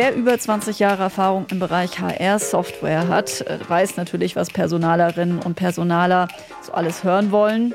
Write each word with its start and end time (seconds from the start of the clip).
Wer 0.00 0.14
über 0.14 0.38
20 0.38 0.78
Jahre 0.78 1.02
Erfahrung 1.02 1.46
im 1.50 1.58
Bereich 1.58 1.98
HR-Software 1.98 3.08
hat, 3.08 3.40
äh, 3.40 3.58
weiß 3.66 3.96
natürlich, 3.96 4.36
was 4.36 4.48
Personalerinnen 4.48 5.40
und 5.40 5.56
Personaler 5.56 6.28
so 6.62 6.72
alles 6.72 7.02
hören 7.02 7.32
wollen 7.32 7.74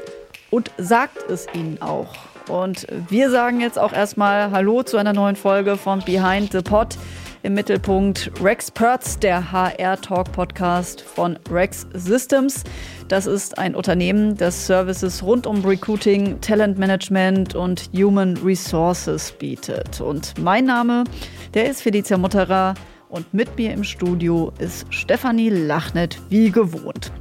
und 0.50 0.72
sagt 0.78 1.30
es 1.30 1.48
ihnen 1.54 1.82
auch. 1.82 2.16
Und 2.48 2.88
wir 3.10 3.30
sagen 3.30 3.60
jetzt 3.60 3.78
auch 3.78 3.92
erstmal 3.92 4.52
Hallo 4.52 4.84
zu 4.84 4.96
einer 4.96 5.12
neuen 5.12 5.36
Folge 5.36 5.76
von 5.76 6.00
Behind 6.00 6.50
the 6.54 6.62
Pod. 6.62 6.98
Im 7.46 7.56
Mittelpunkt 7.56 8.32
Rex 8.42 8.72
Perts, 8.72 9.20
der 9.20 9.52
HR 9.52 10.00
Talk 10.00 10.32
Podcast 10.32 11.02
von 11.02 11.38
Rex 11.52 11.86
Systems. 11.94 12.64
Das 13.10 13.26
ist 13.26 13.58
ein 13.58 13.76
Unternehmen, 13.76 14.38
das 14.38 14.66
Services 14.66 15.22
rund 15.24 15.46
um 15.46 15.66
Recruiting, 15.66 16.40
Talentmanagement 16.40 17.54
und 17.54 17.90
Human 17.94 18.38
Resources 18.38 19.34
bietet. 19.34 20.00
Und 20.00 20.36
mein 20.40 20.64
Name, 20.64 21.04
der 21.54 21.70
ist 21.70 21.82
Felicia 21.82 22.18
Mutterer 22.18 22.74
und 23.10 23.34
mit 23.34 23.58
mir 23.58 23.74
im 23.74 23.84
Studio 23.84 24.52
ist 24.58 24.92
Stefanie 24.92 25.50
Lachnet 25.50 26.20
wie 26.30 26.50
gewohnt. 26.50 27.12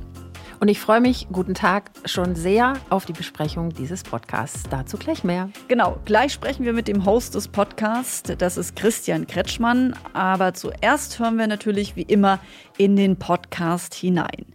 Und 0.62 0.68
ich 0.68 0.78
freue 0.78 1.00
mich, 1.00 1.26
guten 1.32 1.54
Tag, 1.54 1.90
schon 2.04 2.36
sehr 2.36 2.74
auf 2.88 3.04
die 3.04 3.12
Besprechung 3.12 3.70
dieses 3.70 4.04
Podcasts. 4.04 4.62
Dazu 4.70 4.96
gleich 4.96 5.24
mehr. 5.24 5.50
Genau, 5.66 5.98
gleich 6.04 6.32
sprechen 6.32 6.64
wir 6.64 6.72
mit 6.72 6.86
dem 6.86 7.04
Host 7.04 7.34
des 7.34 7.48
Podcasts. 7.48 8.22
Das 8.38 8.56
ist 8.56 8.76
Christian 8.76 9.26
Kretschmann. 9.26 9.96
Aber 10.12 10.54
zuerst 10.54 11.18
hören 11.18 11.36
wir 11.36 11.48
natürlich 11.48 11.96
wie 11.96 12.02
immer 12.02 12.38
in 12.78 12.94
den 12.94 13.16
Podcast 13.16 13.92
hinein. 13.92 14.46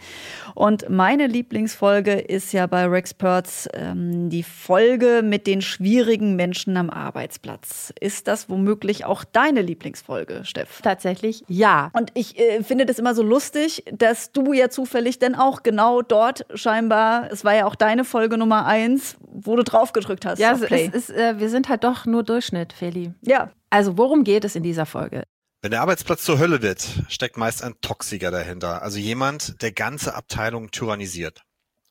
Und 0.58 0.90
meine 0.90 1.28
Lieblingsfolge 1.28 2.14
ist 2.14 2.52
ja 2.52 2.66
bei 2.66 2.88
Rexperts 2.88 3.70
ähm, 3.74 4.32
die 4.32 4.42
Folge 4.42 5.22
mit 5.24 5.46
den 5.46 5.62
schwierigen 5.62 6.36
Menschen 6.36 6.78
am 6.78 6.90
Arbeitsplatz. 6.90 7.94
Ist 8.00 8.28
das 8.28 8.50
womöglich 8.50 9.06
auch 9.06 9.24
deine 9.24 9.62
Lieblingsfolge, 9.62 10.42
Steff? 10.46 10.82
Tatsächlich 10.82 11.44
ja. 11.48 11.92
Und 11.94 12.10
ich 12.16 12.40
äh, 12.40 12.64
finde 12.64 12.88
das 12.88 12.98
immer 12.98 13.14
so 13.14 13.22
lustig, 13.22 13.84
dass 13.92 14.32
du 14.32 14.52
ja 14.52 14.72
zufällig 14.72 15.20
denn 15.20 15.36
auch 15.36 15.62
genau 15.62 16.02
dort 16.02 16.48
scheinbar, 16.56 17.32
es 17.32 17.46
war 17.46 17.54
ja 17.54 17.68
auch 17.68 17.76
deine 17.76 18.04
Folge 18.04 18.40
Nummer 18.40 18.66
eins, 18.66 19.16
wo 19.22 19.56
du 19.56 19.64
drauf 19.64 19.94
gedrückt 19.94 20.26
hast. 20.26 20.40
Ja, 20.40 20.54
es 20.54 20.62
ist, 20.72 21.12
äh, 21.12 21.36
wir 21.38 21.50
sind 21.50 21.70
halt 21.70 21.84
doch 21.84 22.08
nur 22.08 22.24
Durchschnitt, 22.24 22.74
Feli. 22.74 23.14
Ja. 23.22 23.52
Also 23.70 24.00
worum 24.00 24.24
geht 24.24 24.44
es 24.44 24.56
in 24.56 24.64
dieser 24.64 24.88
Folge? 24.88 25.22
Wenn 25.68 25.72
der 25.72 25.82
Arbeitsplatz 25.82 26.24
zur 26.24 26.40
Hölle 26.40 26.62
wird, 26.62 26.88
steckt 27.10 27.36
meist 27.36 27.62
ein 27.62 27.76
Toxiker 27.82 28.32
dahinter, 28.32 28.84
also 28.84 29.00
jemand, 29.00 29.62
der 29.62 29.74
ganze 29.74 30.16
Abteilungen 30.16 30.72
tyrannisiert. 30.72 31.44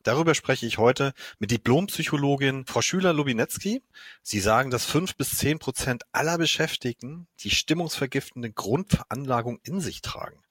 Darüber 0.03 0.35
spreche 0.35 0.65
ich 0.65 0.79
heute 0.79 1.13
mit 1.41 1.51
Diplompsychologin 1.51 2.65
Frau 2.65 2.81
Schüler-Lubinetzki. 2.81 3.83
Sie 4.23 4.41
sagen, 4.41 4.71
dass 4.71 4.87
fünf 4.87 5.15
bis 5.17 5.37
zehn 5.37 5.59
Prozent 5.59 6.05
aller 6.13 6.39
Beschäftigten 6.39 7.27
die 7.41 7.51
stimmungsvergiftende 7.51 8.51
Grundveranlagung 8.51 9.61
in 9.63 9.83
sich 9.83 10.01
tragen. 10.01 10.43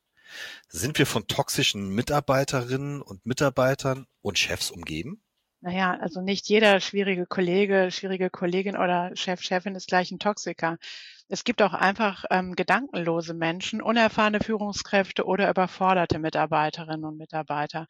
Sind 0.67 0.99
wir 0.99 1.07
von 1.07 1.25
toxischen 1.25 1.89
Mitarbeiterinnen 1.95 3.01
und 3.01 3.25
Mitarbeitern 3.25 4.05
und 4.21 4.37
Chefs 4.37 4.69
umgeben? 4.69 5.19
Naja, 5.61 5.97
also 5.99 6.21
nicht 6.21 6.47
jeder 6.47 6.79
schwierige 6.79 7.25
Kollege, 7.25 7.89
schwierige 7.89 8.29
Kollegin 8.29 8.77
oder 8.77 9.09
Chef, 9.15 9.41
Chefin 9.41 9.73
ist 9.73 9.87
gleich 9.87 10.11
ein 10.11 10.19
Toxiker. 10.19 10.77
Es 11.27 11.43
gibt 11.43 11.61
auch 11.61 11.73
einfach 11.73 12.25
ähm, 12.29 12.55
gedankenlose 12.55 13.33
Menschen, 13.33 13.81
unerfahrene 13.81 14.39
Führungskräfte 14.39 15.25
oder 15.25 15.49
überforderte 15.49 16.19
Mitarbeiterinnen 16.19 17.03
und 17.03 17.17
Mitarbeiter. 17.17 17.87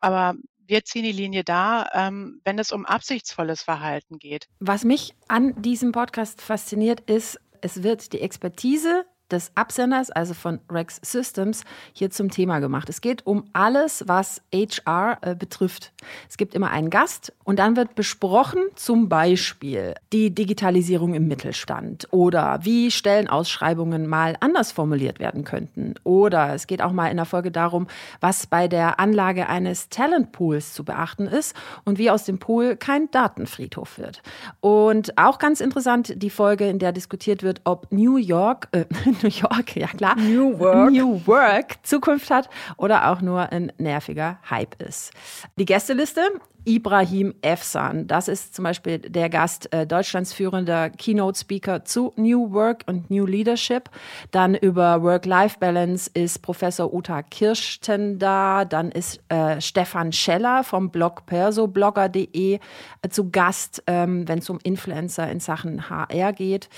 Aber 0.00 0.34
wir 0.66 0.84
ziehen 0.84 1.04
die 1.04 1.12
Linie 1.12 1.44
da, 1.44 1.86
ähm, 1.92 2.40
wenn 2.44 2.58
es 2.58 2.72
um 2.72 2.86
absichtsvolles 2.86 3.62
Verhalten 3.62 4.18
geht. 4.18 4.48
Was 4.58 4.84
mich 4.84 5.14
an 5.28 5.60
diesem 5.60 5.92
Podcast 5.92 6.40
fasziniert, 6.40 7.00
ist, 7.10 7.38
es 7.60 7.82
wird 7.82 8.12
die 8.12 8.20
Expertise 8.20 9.04
des 9.32 9.52
Absenders, 9.54 10.10
also 10.10 10.34
von 10.34 10.60
Rex 10.70 11.00
Systems, 11.02 11.64
hier 11.92 12.10
zum 12.10 12.30
Thema 12.30 12.60
gemacht. 12.60 12.88
Es 12.88 13.00
geht 13.00 13.26
um 13.26 13.44
alles, 13.52 14.04
was 14.06 14.42
HR 14.52 15.18
äh, 15.22 15.34
betrifft. 15.34 15.92
Es 16.28 16.36
gibt 16.36 16.54
immer 16.54 16.70
einen 16.70 16.90
Gast 16.90 17.32
und 17.44 17.58
dann 17.58 17.76
wird 17.76 17.94
besprochen, 17.94 18.60
zum 18.74 19.08
Beispiel 19.08 19.94
die 20.12 20.34
Digitalisierung 20.34 21.14
im 21.14 21.28
Mittelstand 21.28 22.08
oder 22.10 22.60
wie 22.62 22.90
Stellenausschreibungen 22.90 24.06
mal 24.06 24.36
anders 24.40 24.72
formuliert 24.72 25.18
werden 25.18 25.44
könnten. 25.44 25.94
Oder 26.04 26.54
es 26.54 26.66
geht 26.66 26.82
auch 26.82 26.92
mal 26.92 27.08
in 27.08 27.16
der 27.16 27.26
Folge 27.26 27.50
darum, 27.50 27.86
was 28.20 28.46
bei 28.46 28.68
der 28.68 29.00
Anlage 29.00 29.48
eines 29.48 29.88
Talentpools 29.88 30.74
zu 30.74 30.84
beachten 30.84 31.26
ist 31.26 31.56
und 31.84 31.98
wie 31.98 32.10
aus 32.10 32.24
dem 32.24 32.38
Pool 32.38 32.76
kein 32.76 33.10
Datenfriedhof 33.10 33.98
wird. 33.98 34.22
Und 34.60 35.18
auch 35.18 35.38
ganz 35.38 35.60
interessant 35.60 36.14
die 36.16 36.30
Folge, 36.30 36.68
in 36.68 36.78
der 36.78 36.92
diskutiert 36.92 37.42
wird, 37.42 37.60
ob 37.64 37.90
New 37.90 38.16
York, 38.16 38.68
äh, 38.72 38.84
New 39.22 39.30
York, 39.30 39.76
ja 39.76 39.88
klar, 39.88 40.16
New 40.16 40.58
Work. 40.58 40.90
New 40.90 41.26
Work 41.26 41.76
Zukunft 41.82 42.30
hat 42.30 42.48
oder 42.76 43.10
auch 43.10 43.20
nur 43.20 43.50
ein 43.52 43.72
nerviger 43.78 44.38
Hype 44.48 44.80
ist. 44.82 45.12
Die 45.56 45.64
Gästeliste 45.64 46.22
Ibrahim 46.64 47.34
Efsan. 47.42 48.06
Das 48.06 48.28
ist 48.28 48.54
zum 48.54 48.64
Beispiel 48.64 48.98
der 48.98 49.28
Gast, 49.28 49.72
äh, 49.72 49.86
Deutschlands 49.86 50.32
führender 50.32 50.90
Keynote-Speaker 50.90 51.84
zu 51.84 52.12
New 52.16 52.52
Work 52.52 52.84
und 52.86 53.10
New 53.10 53.26
Leadership. 53.26 53.90
Dann 54.30 54.54
über 54.54 55.02
Work-Life-Balance 55.02 56.10
ist 56.14 56.40
Professor 56.42 56.92
Uta 56.92 57.22
Kirsten 57.22 58.18
da. 58.18 58.64
Dann 58.64 58.90
ist 58.90 59.20
äh, 59.28 59.60
Stefan 59.60 60.12
Scheller 60.12 60.64
vom 60.64 60.90
Blog 60.90 61.26
persoblogger.de 61.26 62.54
äh, 62.54 63.08
zu 63.08 63.30
Gast, 63.30 63.82
ähm, 63.86 64.28
wenn 64.28 64.38
es 64.38 64.50
um 64.50 64.58
Influencer 64.62 65.30
in 65.30 65.40
Sachen 65.40 65.90
HR 65.90 66.32
geht. 66.32 66.68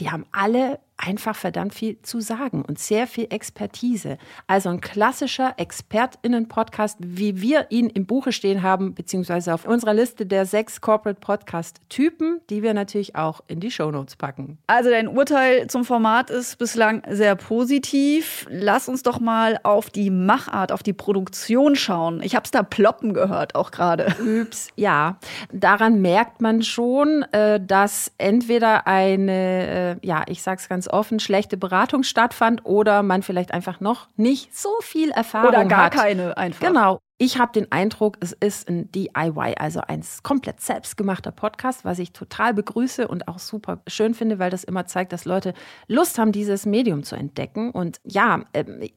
Die 0.00 0.10
haben 0.10 0.26
alle 0.32 0.78
einfach 0.98 1.36
verdammt 1.36 1.74
viel 1.74 2.02
zu 2.02 2.20
sagen 2.20 2.62
und 2.62 2.78
sehr 2.78 3.06
viel 3.06 3.28
Expertise. 3.30 4.18
Also 4.46 4.68
ein 4.68 4.80
klassischer 4.80 5.54
ExpertInnen-Podcast, 5.56 6.98
wie 7.00 7.40
wir 7.40 7.66
ihn 7.70 7.88
im 7.88 8.04
Buche 8.04 8.32
stehen 8.32 8.62
haben, 8.62 8.94
beziehungsweise 8.94 9.27
auf 9.30 9.64
unserer 9.64 9.94
Liste 9.94 10.26
der 10.26 10.46
sechs 10.46 10.80
Corporate 10.80 11.20
Podcast-Typen, 11.20 12.40
die 12.50 12.62
wir 12.62 12.74
natürlich 12.74 13.16
auch 13.16 13.40
in 13.46 13.60
die 13.60 13.70
Shownotes 13.70 14.16
packen. 14.16 14.58
Also 14.66 14.90
dein 14.90 15.08
Urteil 15.08 15.66
zum 15.68 15.84
Format 15.84 16.30
ist 16.30 16.58
bislang 16.58 17.02
sehr 17.08 17.36
positiv. 17.36 18.46
Lass 18.50 18.88
uns 18.88 19.02
doch 19.02 19.20
mal 19.20 19.60
auf 19.62 19.90
die 19.90 20.10
Machart, 20.10 20.72
auf 20.72 20.82
die 20.82 20.92
Produktion 20.92 21.76
schauen. 21.76 22.22
Ich 22.22 22.34
habe 22.34 22.44
es 22.44 22.50
da 22.50 22.62
ploppen 22.62 23.14
gehört, 23.14 23.54
auch 23.54 23.70
gerade. 23.70 24.14
Üps, 24.20 24.68
ja. 24.76 25.18
Daran 25.52 26.00
merkt 26.00 26.40
man 26.40 26.62
schon, 26.62 27.22
äh, 27.32 27.60
dass 27.60 28.12
entweder 28.18 28.86
eine, 28.86 29.98
äh, 30.02 30.06
ja, 30.06 30.24
ich 30.26 30.42
sag's 30.42 30.68
ganz 30.68 30.88
offen 30.88 31.20
schlechte 31.20 31.56
Beratung 31.56 32.02
stattfand 32.02 32.64
oder 32.64 33.02
man 33.02 33.22
vielleicht 33.22 33.52
einfach 33.52 33.80
noch 33.80 34.08
nicht 34.16 34.56
so 34.56 34.70
viel 34.80 35.10
Erfahrung 35.10 35.48
hat. 35.48 35.58
Oder 35.58 35.64
gar 35.66 35.84
hat. 35.84 35.94
keine 35.94 36.36
einfach. 36.36 36.66
Genau. 36.66 37.00
Ich 37.20 37.38
habe 37.38 37.50
den 37.52 37.72
Eindruck, 37.72 38.16
es 38.20 38.32
ist 38.32 38.68
ein 38.68 38.92
DIY, 38.92 39.56
also 39.58 39.80
ein 39.80 40.04
komplett 40.22 40.60
selbstgemachter 40.60 41.32
Podcast, 41.32 41.84
was 41.84 41.98
ich 41.98 42.12
total 42.12 42.54
begrüße 42.54 43.08
und 43.08 43.26
auch 43.26 43.40
super 43.40 43.82
schön 43.88 44.14
finde, 44.14 44.38
weil 44.38 44.50
das 44.50 44.62
immer 44.62 44.86
zeigt, 44.86 45.12
dass 45.12 45.24
Leute 45.24 45.52
Lust 45.88 46.16
haben, 46.18 46.30
dieses 46.30 46.64
Medium 46.64 47.02
zu 47.02 47.16
entdecken. 47.16 47.72
Und 47.72 48.00
ja, 48.04 48.44
ähm, 48.54 48.88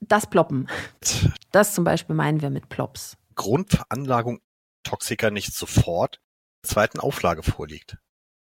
das 0.00 0.28
Ploppen. 0.28 0.68
Das 1.52 1.74
zum 1.74 1.82
Beispiel 1.82 2.14
meinen 2.14 2.42
wir 2.42 2.50
mit 2.50 2.68
Plops. 2.68 3.16
Grundveranlagung 3.34 4.38
Toxiker 4.84 5.32
nicht 5.32 5.52
sofort 5.52 6.20
zweiten 6.62 7.00
Auflage 7.00 7.42
vorliegt. 7.42 7.98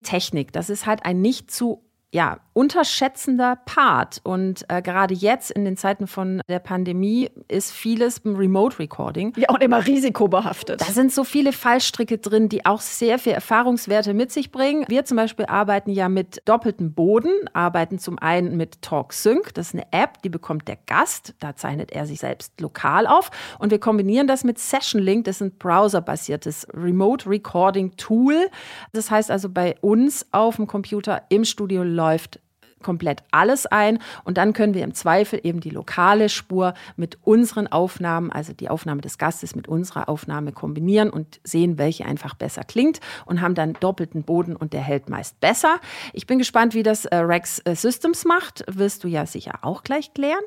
Technik, 0.02 0.52
das 0.52 0.70
ist 0.70 0.86
halt 0.86 1.04
ein 1.04 1.20
nicht 1.20 1.50
zu 1.50 1.84
ja, 2.14 2.38
unterschätzender 2.52 3.58
Part. 3.64 4.20
Und 4.22 4.64
äh, 4.68 4.80
gerade 4.82 5.12
jetzt 5.12 5.50
in 5.50 5.64
den 5.64 5.76
Zeiten 5.76 6.06
von 6.06 6.40
der 6.48 6.60
Pandemie 6.60 7.28
ist 7.48 7.72
vieles 7.72 8.18
im 8.18 8.36
Remote 8.36 8.78
Recording. 8.78 9.32
Ja, 9.36 9.50
und 9.50 9.60
immer 9.64 9.84
risikobehaftet. 9.84 10.80
Da 10.80 10.84
sind 10.84 11.12
so 11.12 11.24
viele 11.24 11.52
Fallstricke 11.52 12.18
drin, 12.18 12.48
die 12.48 12.64
auch 12.64 12.80
sehr 12.80 13.18
viel 13.18 13.32
Erfahrungswerte 13.32 14.14
mit 14.14 14.30
sich 14.30 14.52
bringen. 14.52 14.84
Wir 14.86 15.04
zum 15.04 15.16
Beispiel 15.16 15.46
arbeiten 15.46 15.90
ja 15.90 16.08
mit 16.08 16.40
doppeltem 16.44 16.94
Boden, 16.94 17.32
arbeiten 17.52 17.98
zum 17.98 18.20
einen 18.20 18.56
mit 18.56 18.80
TalkSync. 18.80 19.52
Das 19.54 19.68
ist 19.68 19.74
eine 19.74 19.86
App, 19.90 20.22
die 20.22 20.28
bekommt 20.28 20.68
der 20.68 20.78
Gast. 20.86 21.34
Da 21.40 21.56
zeichnet 21.56 21.90
er 21.90 22.06
sich 22.06 22.20
selbst 22.20 22.60
lokal 22.60 23.08
auf. 23.08 23.32
Und 23.58 23.72
wir 23.72 23.80
kombinieren 23.80 24.28
das 24.28 24.44
mit 24.44 24.60
Session 24.60 25.02
Link. 25.02 25.24
Das 25.24 25.40
ist 25.40 25.42
ein 25.42 25.58
browserbasiertes 25.58 26.68
Remote 26.72 27.28
Recording 27.28 27.96
Tool. 27.96 28.48
Das 28.92 29.10
heißt 29.10 29.32
also 29.32 29.48
bei 29.48 29.74
uns 29.80 30.28
auf 30.30 30.54
dem 30.54 30.68
Computer 30.68 31.22
im 31.28 31.44
Studio 31.44 31.82
läuft 32.04 32.38
komplett 32.84 33.22
alles 33.30 33.66
ein 33.66 33.98
und 34.24 34.36
dann 34.36 34.52
können 34.52 34.74
wir 34.74 34.84
im 34.84 34.94
Zweifel 34.94 35.40
eben 35.42 35.60
die 35.60 35.70
lokale 35.70 36.28
Spur 36.28 36.74
mit 36.96 37.18
unseren 37.22 37.66
Aufnahmen, 37.66 38.30
also 38.30 38.52
die 38.52 38.68
Aufnahme 38.68 39.00
des 39.00 39.16
Gastes 39.16 39.56
mit 39.56 39.66
unserer 39.66 40.08
Aufnahme 40.08 40.52
kombinieren 40.52 41.08
und 41.08 41.40
sehen, 41.44 41.78
welche 41.78 42.04
einfach 42.04 42.34
besser 42.34 42.62
klingt 42.62 43.00
und 43.24 43.40
haben 43.40 43.54
dann 43.54 43.72
doppelten 43.80 44.22
Boden 44.22 44.54
und 44.54 44.74
der 44.74 44.82
hält 44.82 45.08
meist 45.08 45.40
besser. 45.40 45.80
Ich 46.12 46.26
bin 46.26 46.38
gespannt, 46.38 46.74
wie 46.74 46.82
das 46.82 47.06
äh, 47.06 47.16
Rex 47.16 47.60
äh, 47.64 47.74
Systems 47.74 48.26
macht, 48.26 48.64
wirst 48.68 49.02
du 49.02 49.08
ja 49.08 49.24
sicher 49.24 49.60
auch 49.62 49.82
gleich 49.82 50.12
klären. 50.12 50.44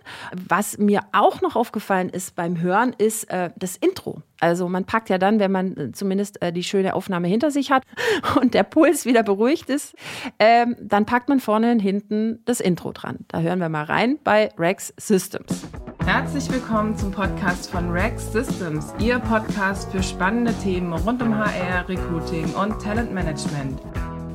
Was 0.47 0.77
mir 0.77 1.01
auch 1.11 1.41
noch 1.41 1.55
aufgefallen 1.55 2.09
ist 2.09 2.35
beim 2.35 2.61
Hören, 2.61 2.93
ist 2.97 3.23
äh, 3.31 3.49
das 3.57 3.75
Intro. 3.77 4.21
Also 4.39 4.69
man 4.69 4.85
packt 4.85 5.09
ja 5.09 5.17
dann, 5.17 5.39
wenn 5.39 5.51
man 5.51 5.77
äh, 5.77 5.91
zumindest 5.91 6.41
äh, 6.41 6.51
die 6.51 6.63
schöne 6.63 6.93
Aufnahme 6.93 7.27
hinter 7.27 7.51
sich 7.51 7.71
hat 7.71 7.83
und 8.41 8.53
der 8.53 8.63
Puls 8.63 9.05
wieder 9.05 9.23
beruhigt 9.23 9.69
ist, 9.69 9.95
ähm, 10.39 10.75
dann 10.79 11.05
packt 11.05 11.29
man 11.29 11.39
vorne 11.39 11.71
und 11.71 11.79
hinten 11.79 12.39
das 12.45 12.59
Intro 12.59 12.91
dran. 12.91 13.19
Da 13.27 13.39
hören 13.39 13.59
wir 13.59 13.69
mal 13.69 13.83
rein 13.83 14.19
bei 14.23 14.49
Rex 14.57 14.93
Systems. 14.97 15.67
Herzlich 16.05 16.49
willkommen 16.49 16.97
zum 16.97 17.11
Podcast 17.11 17.69
von 17.69 17.91
Rex 17.91 18.31
Systems, 18.31 18.93
Ihr 18.99 19.19
Podcast 19.19 19.91
für 19.91 20.01
spannende 20.01 20.53
Themen 20.63 20.93
rund 20.93 21.21
um 21.21 21.37
HR, 21.37 21.89
Recruiting 21.89 22.53
und 22.53 22.81
Talentmanagement. 22.81 23.81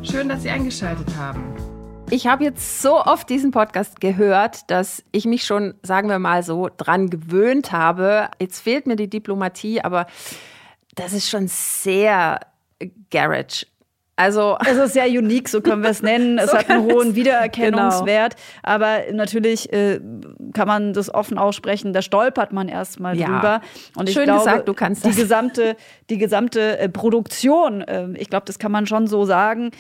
Schön, 0.03 0.29
dass 0.29 0.43
Sie 0.43 0.51
eingeschaltet 0.51 1.17
haben. 1.17 1.72
Ich 2.13 2.27
habe 2.27 2.45
jetzt 2.45 2.83
so 2.83 3.03
oft 3.03 3.31
diesen 3.31 3.53
Podcast 3.53 3.99
gehört, 3.99 4.71
dass 4.71 5.03
ich 5.13 5.25
mich 5.25 5.45
schon, 5.45 5.73
sagen 5.83 6.11
wir 6.11 6.19
mal 6.19 6.43
so, 6.43 6.69
dran 6.77 7.09
gewöhnt 7.09 7.73
habe. 7.73 8.29
Jetzt 8.39 8.61
fehlt 8.61 8.87
mir 8.87 8.97
die 8.97 9.09
Diplomatie, 9.09 9.81
aber 9.81 10.07
das 10.95 11.15
ist 11.15 11.31
schon 11.31 11.49
sehr 11.49 12.39
Garage. 13.11 13.65
Also 14.15 14.59
es 14.67 14.77
ist 14.77 14.93
sehr 14.93 15.07
unique, 15.07 15.49
so 15.49 15.63
können 15.63 15.83
wir 15.83 15.89
es 15.89 16.03
nennen. 16.03 16.37
Es 16.37 16.51
so 16.51 16.59
hat 16.59 16.69
einen 16.69 16.85
hohen 16.85 17.15
Wiedererkennungswert, 17.15 18.37
genau. 18.37 18.59
aber 18.63 18.99
natürlich 19.11 19.73
äh, 19.73 19.99
kann 20.53 20.69
man 20.69 20.93
das 20.93 21.13
offen 21.13 21.39
aussprechen. 21.39 21.95
Da 21.95 22.03
stolpert 22.03 22.53
man 22.53 22.69
erstmal 22.69 23.19
ja. 23.19 23.27
drüber. 23.27 23.61
Und 23.97 24.11
ich 24.11 24.15
Schön 24.15 24.25
glaube, 24.25 24.45
gesagt, 24.45 24.69
du 24.69 24.75
kannst 24.75 25.07
das. 25.07 25.15
die 25.15 25.23
gesamte, 25.23 25.77
die 26.11 26.19
gesamte 26.19 26.79
äh, 26.79 26.91
Produktion, 26.91 27.81
äh, 27.81 28.09
ich 28.19 28.29
glaube, 28.29 28.45
das 28.45 28.59
kann 28.59 28.71
man 28.71 28.87
schon 28.87 29.07
so 29.07 29.25
sagen, 29.25 29.71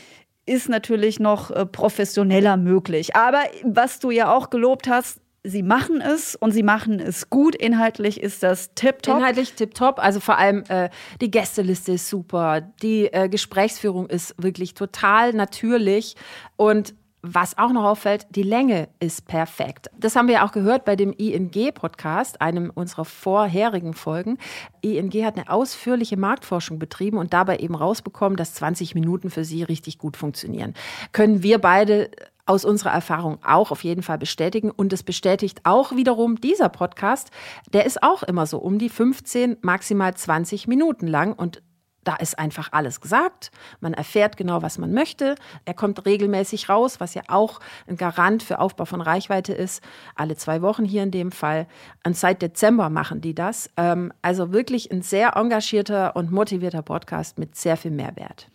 ist 0.46 0.68
natürlich 0.68 1.20
noch 1.20 1.50
äh, 1.50 1.66
professioneller 1.66 2.56
möglich. 2.56 3.14
Aber 3.14 3.42
was 3.62 4.00
du 4.00 4.10
ja 4.10 4.32
auch 4.34 4.50
gelobt 4.50 4.88
hast, 4.88 5.20
sie 5.44 5.62
machen 5.62 6.00
es 6.00 6.36
und 6.36 6.52
sie 6.52 6.62
machen 6.62 7.00
es 7.00 7.28
gut. 7.30 7.54
Inhaltlich 7.54 8.20
ist 8.20 8.42
das 8.42 8.74
tipptopp. 8.74 9.18
Inhaltlich 9.18 9.54
tipptopp. 9.54 9.98
Also 9.98 10.20
vor 10.20 10.38
allem 10.38 10.64
äh, 10.68 10.88
die 11.20 11.30
Gästeliste 11.30 11.92
ist 11.92 12.08
super. 12.08 12.60
Die 12.82 13.12
äh, 13.12 13.28
Gesprächsführung 13.28 14.06
ist 14.08 14.34
wirklich 14.38 14.74
total 14.74 15.32
natürlich 15.32 16.14
und 16.56 16.94
was 17.22 17.56
auch 17.56 17.72
noch 17.72 17.84
auffällt, 17.84 18.26
die 18.30 18.42
Länge 18.42 18.88
ist 18.98 19.26
perfekt. 19.26 19.88
Das 19.96 20.16
haben 20.16 20.26
wir 20.26 20.44
auch 20.44 20.50
gehört 20.50 20.84
bei 20.84 20.96
dem 20.96 21.12
ING-Podcast, 21.12 22.40
einem 22.40 22.70
unserer 22.74 23.04
vorherigen 23.04 23.94
Folgen. 23.94 24.38
ING 24.80 25.12
hat 25.24 25.36
eine 25.36 25.48
ausführliche 25.48 26.16
Marktforschung 26.16 26.80
betrieben 26.80 27.19
und 27.19 27.32
dabei 27.32 27.58
eben 27.58 27.76
rausbekommen, 27.76 28.36
dass 28.36 28.54
20 28.54 28.96
Minuten 28.96 29.30
für 29.30 29.44
sie 29.44 29.62
richtig 29.62 29.98
gut 29.98 30.16
funktionieren. 30.16 30.74
Können 31.12 31.44
wir 31.44 31.58
beide 31.58 32.10
aus 32.44 32.64
unserer 32.64 32.90
Erfahrung 32.90 33.38
auch 33.44 33.70
auf 33.70 33.84
jeden 33.84 34.02
Fall 34.02 34.19
bestätigen. 34.19 34.70
Und 34.70 34.92
es 34.92 35.04
bestätigt 35.04 35.60
auch 35.64 35.94
wiederum 35.94 36.40
dieser 36.40 36.69
Podcast. 36.69 37.30
Der 37.72 37.86
ist 37.86 38.02
auch 38.02 38.24
immer 38.24 38.46
so 38.46 38.58
um 38.58 38.78
die 38.78 38.88
15, 38.88 39.58
maximal 39.62 40.14
20 40.14 40.66
Minuten 40.66 41.06
lang. 41.06 41.34
Und 41.34 41.62
da 42.04 42.16
ist 42.16 42.38
einfach 42.38 42.70
alles 42.72 43.00
gesagt. 43.00 43.50
Man 43.81 43.94
erfährt 43.94 44.37
genau, 44.37 44.62
was 44.62 44.78
man 44.78 44.93
möchte. 44.93 45.37
Er 45.64 45.75
kommt 45.75 46.04
regelmäßig 46.04 46.69
raus, 46.69 47.00
was 47.00 47.14
ja 47.14 47.22
auch 47.28 47.60
ein 47.87 47.96
Garant 47.96 48.43
für 48.43 48.58
Aufbau 48.58 48.84
von 48.84 49.00
Reichweite 49.00 49.52
ist. 49.52 49.82
Alle 50.16 50.37
zwei 50.37 50.62
Wochen 50.62 50.84
hier 50.84 51.02
in 51.02 51.10
dem 51.10 51.32
Fall. 51.32 51.66
Und 52.04 52.16
seit 52.16 52.43
Dezember 52.43 52.90
machen 52.90 53.20
die 53.20 53.34
das. 53.34 53.70
Ähm, 53.76 54.12
also 54.22 54.52
wirklich 54.52 54.90
ein 54.90 55.02
sehr 55.02 55.37
engagierter 55.37 56.16
und 56.16 56.32
motivierter 56.32 56.82
Podcast 56.82 57.38
mit 57.38 57.56
sehr 57.56 57.76
viel 57.76 57.93
Mehrwert. 57.93 58.48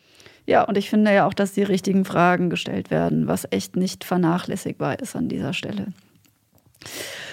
Ja, 0.46 0.64
und 0.64 0.78
ich 0.78 0.90
finde 0.90 1.14
ja 1.14 1.28
auch, 1.28 1.34
dass 1.34 1.52
die 1.52 1.64
richtigen 1.64 2.06
Fragen 2.06 2.50
gestellt 2.50 2.90
werden, 2.90 3.28
was 3.28 3.46
echt 3.52 3.76
nicht 3.76 4.06
vernachlässigbar 4.06 5.00
ist 5.00 5.16
an 5.16 5.28
dieser 5.28 5.54
Stelle. 5.54 5.88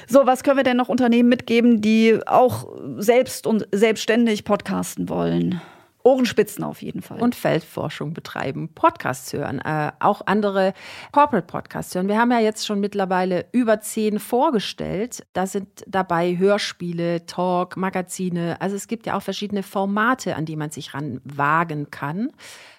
So, 0.08 0.26
was 0.26 0.42
können 0.42 0.56
wir 0.56 0.64
denn 0.64 0.76
noch 0.76 0.88
Unternehmen 0.88 1.28
mitgeben, 1.28 1.80
die 1.80 2.18
auch 2.26 2.68
selbst 2.98 3.46
und 3.46 3.66
selbstständig 3.72 4.44
podcasten 4.44 5.08
wollen? 5.08 5.60
Ohrenspitzen 6.04 6.62
auf 6.64 6.82
jeden 6.82 7.00
Fall. 7.00 7.18
Und 7.20 7.34
Feldforschung 7.34 8.12
betreiben, 8.12 8.68
Podcasts 8.74 9.32
hören, 9.32 9.58
äh, 9.60 9.90
auch 10.00 10.20
andere 10.26 10.74
Corporate 11.12 11.46
Podcasts 11.46 11.94
hören. 11.94 12.08
Wir 12.08 12.18
haben 12.18 12.30
ja 12.30 12.40
jetzt 12.40 12.66
schon 12.66 12.78
mittlerweile 12.78 13.46
über 13.52 13.80
zehn 13.80 14.18
vorgestellt. 14.18 15.26
Da 15.32 15.46
sind 15.46 15.82
dabei 15.86 16.36
Hörspiele, 16.36 17.24
Talk, 17.24 17.78
Magazine. 17.78 18.60
Also 18.60 18.76
es 18.76 18.86
gibt 18.86 19.06
ja 19.06 19.16
auch 19.16 19.22
verschiedene 19.22 19.62
Formate, 19.62 20.36
an 20.36 20.44
die 20.44 20.56
man 20.56 20.70
sich 20.70 20.92
ranwagen 20.92 21.90
kann. 21.90 22.30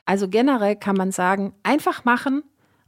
Also 0.05 0.29
generell 0.29 0.75
kann 0.75 0.95
man 0.95 1.11
sagen, 1.11 1.53
einfach 1.63 2.05
machen 2.05 2.43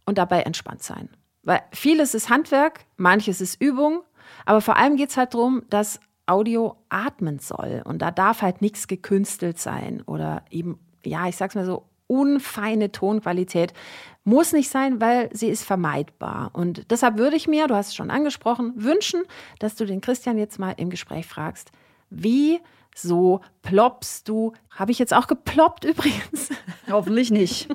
und 0.05 0.19
dabei 0.19 0.43
entspannt 0.43 0.83
sein. 0.83 1.09
Weil 1.41 1.61
vieles 1.71 2.13
ist 2.13 2.29
Handwerk, 2.29 2.81
manches 2.95 3.41
ist 3.41 3.59
Übung, 3.59 4.03
aber 4.45 4.61
vor 4.61 4.77
allem 4.77 4.97
geht 4.97 5.09
es 5.09 5.17
halt 5.17 5.33
darum, 5.33 5.63
dass 5.71 5.99
Audio 6.27 6.75
atmen 6.89 7.39
soll. 7.39 7.81
Und 7.83 8.01
da 8.01 8.11
darf 8.11 8.41
halt 8.41 8.61
nichts 8.61 8.87
gekünstelt 8.87 9.59
sein 9.59 10.01
oder 10.05 10.43
eben, 10.51 10.79
ja, 11.05 11.27
ich 11.27 11.35
sag's 11.35 11.55
mal 11.55 11.65
so, 11.65 11.85
unfeine 12.07 12.91
Tonqualität 12.91 13.73
muss 14.23 14.51
nicht 14.51 14.69
sein, 14.69 14.99
weil 14.99 15.29
sie 15.33 15.47
ist 15.47 15.63
vermeidbar. 15.63 16.51
Und 16.53 16.91
deshalb 16.91 17.17
würde 17.17 17.35
ich 17.35 17.47
mir, 17.47 17.67
du 17.67 17.75
hast 17.75 17.89
es 17.89 17.95
schon 17.95 18.11
angesprochen, 18.11 18.73
wünschen, 18.75 19.23
dass 19.59 19.75
du 19.75 19.85
den 19.85 20.01
Christian 20.01 20.37
jetzt 20.37 20.59
mal 20.59 20.73
im 20.77 20.89
Gespräch 20.89 21.25
fragst, 21.25 21.71
wie 22.09 22.59
so 22.93 23.41
ploppst 23.61 24.27
du? 24.27 24.53
Habe 24.69 24.91
ich 24.91 24.99
jetzt 24.99 25.13
auch 25.13 25.27
geploppt 25.27 25.85
übrigens? 25.85 26.49
Hoffentlich 26.89 27.31
nicht. 27.31 27.69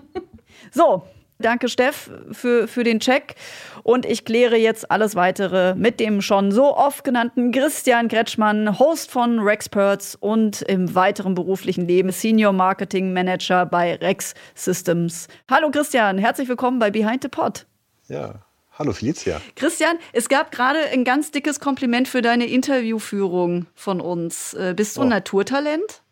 So, 0.70 1.04
Danke, 1.42 1.68
Steff, 1.68 2.10
für, 2.30 2.66
für 2.66 2.84
den 2.84 3.00
Check. 3.00 3.34
Und 3.82 4.06
ich 4.06 4.24
kläre 4.24 4.56
jetzt 4.56 4.90
alles 4.90 5.14
weitere 5.14 5.74
mit 5.74 6.00
dem 6.00 6.22
schon 6.22 6.52
so 6.52 6.76
oft 6.76 7.04
genannten 7.04 7.52
Christian 7.52 8.08
Kretschmann, 8.08 8.78
Host 8.78 9.10
von 9.10 9.38
Rexperts 9.40 10.14
und 10.14 10.62
im 10.62 10.94
weiteren 10.94 11.34
beruflichen 11.34 11.86
Leben 11.86 12.10
Senior 12.10 12.52
Marketing 12.52 13.12
Manager 13.12 13.66
bei 13.66 13.96
Rex 13.96 14.34
Systems. 14.54 15.28
Hallo 15.50 15.70
Christian, 15.70 16.18
herzlich 16.18 16.48
willkommen 16.48 16.78
bei 16.78 16.90
Behind 16.90 17.22
the 17.22 17.28
Pod. 17.28 17.66
Ja, 18.08 18.42
Hallo 18.78 18.92
Felicia. 18.92 19.40
Christian, 19.54 19.98
es 20.14 20.30
gab 20.30 20.50
gerade 20.50 20.78
ein 20.92 21.04
ganz 21.04 21.30
dickes 21.30 21.60
Kompliment 21.60 22.08
für 22.08 22.22
deine 22.22 22.46
Interviewführung 22.46 23.66
von 23.74 24.00
uns. 24.00 24.54
Äh, 24.54 24.72
bist 24.74 24.96
du 24.96 25.02
ein 25.02 25.08
oh. 25.08 25.10
Naturtalent? 25.10 26.02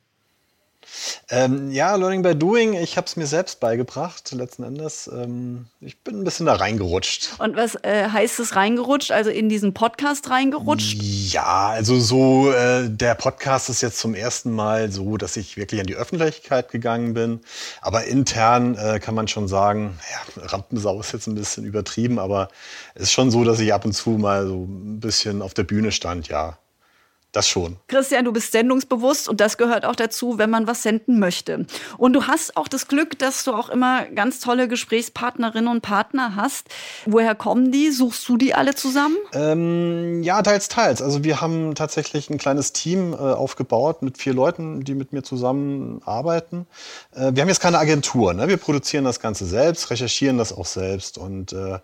Ähm, 1.29 1.71
ja, 1.71 1.95
Learning 1.97 2.23
by 2.23 2.35
Doing, 2.35 2.75
ich 2.75 2.97
habe 2.97 3.07
es 3.07 3.17
mir 3.17 3.27
selbst 3.27 3.61
beigebracht, 3.61 4.33
letzten 4.33 4.65
Endes. 4.65 5.09
Ähm, 5.13 5.67
ich 5.81 5.99
bin 6.03 6.21
ein 6.21 6.25
bisschen 6.25 6.47
da 6.47 6.55
reingerutscht. 6.55 7.35
Und 7.39 7.57
was 7.57 7.77
äh, 7.83 8.09
heißt 8.09 8.41
es 8.41 8.57
reingerutscht? 8.57 9.13
Also 9.13 9.31
in 9.31 9.49
diesen 9.49 9.75
Podcast 9.75 10.31
reingerutscht? 10.31 10.99
Ja, 11.01 11.69
also 11.69 11.99
so, 11.99 12.53
äh, 12.53 12.89
der 12.89 13.15
Podcast 13.15 13.69
ist 13.69 13.81
jetzt 13.81 13.99
zum 13.99 14.15
ersten 14.15 14.53
Mal 14.53 14.91
so, 14.91 15.17
dass 15.17 15.37
ich 15.37 15.57
wirklich 15.57 15.81
an 15.81 15.87
die 15.87 15.95
Öffentlichkeit 15.95 16.71
gegangen 16.71 17.15
bin. 17.15 17.41
Aber 17.81 18.05
intern 18.05 18.77
äh, 18.77 18.99
kann 19.01 19.15
man 19.15 19.29
schon 19.29 19.49
sagen, 19.49 19.99
ja, 20.11 20.45
Rampensau 20.47 21.01
ist 21.01 21.13
jetzt 21.13 21.27
ein 21.27 21.35
bisschen 21.35 21.65
übertrieben, 21.65 22.19
aber 22.19 22.49
es 22.95 23.05
ist 23.05 23.13
schon 23.13 23.31
so, 23.31 23.45
dass 23.45 23.61
ich 23.61 23.73
ab 23.73 23.85
und 23.85 23.93
zu 23.93 24.11
mal 24.11 24.47
so 24.47 24.65
ein 24.65 25.01
bisschen 25.01 25.43
auf 25.43 25.55
der 25.55 25.65
Bühne 25.65 25.93
stand, 25.93 26.29
ja. 26.29 26.59
Das 27.33 27.49
schon. 27.49 27.77
Christian, 27.87 28.25
du 28.25 28.33
bist 28.33 28.51
sendungsbewusst 28.51 29.29
und 29.29 29.41
das 29.41 29.57
gehört 29.57 29.85
auch 29.85 29.95
dazu, 29.95 30.39
wenn 30.39 30.51
man 30.51 30.67
was 30.67 30.83
senden 30.83 31.21
möchte. 31.21 31.65
Und 31.97 32.13
du 32.13 32.27
hast 32.27 32.57
auch 32.57 32.67
das 32.67 32.89
Glück, 32.89 33.19
dass 33.21 33.45
du 33.45 33.53
auch 33.53 33.69
immer 33.69 34.05
ganz 34.07 34.41
tolle 34.41 34.67
Gesprächspartnerinnen 34.67 35.71
und 35.71 35.81
Partner 35.81 36.35
hast. 36.35 36.67
Woher 37.07 37.37
kommen 37.37 37.71
die? 37.71 37.93
Suchst 37.93 38.29
du 38.29 38.37
die 38.37 38.53
alle 38.55 38.75
zusammen? 38.75 39.17
Ähm, 39.33 40.25
ja, 40.25 40.43
teils, 40.43 40.69
teils. 40.69 41.03
Also 41.03 41.23
wir 41.23 41.41
haben 41.41 41.77
tatsächlich 41.77 42.31
ein 42.31 42.39
kleines 42.39 42.73
Team 42.73 43.13
äh, 43.13 43.17
aufgebaut 43.17 44.03
mit 44.03 44.19
vier 44.19 44.35
Leuten, 44.35 44.83
die 44.83 44.95
mit 44.95 45.13
mir 45.13 45.23
zusammenarbeiten. 45.23 46.67
Äh, 47.15 47.31
wir 47.35 47.43
haben 47.43 47.49
jetzt 47.49 47.61
keine 47.61 47.79
Agentur. 47.79 48.35
Ne? 48.35 48.49
Wir 48.49 48.57
produzieren 48.57 49.05
das 49.05 49.21
Ganze 49.21 49.47
selbst, 49.47 49.91
recherchieren 49.91 50.37
das 50.37 50.53
auch 50.53 50.67
selbst 50.67 51.17
und 51.17 51.53
äh, 51.53 51.79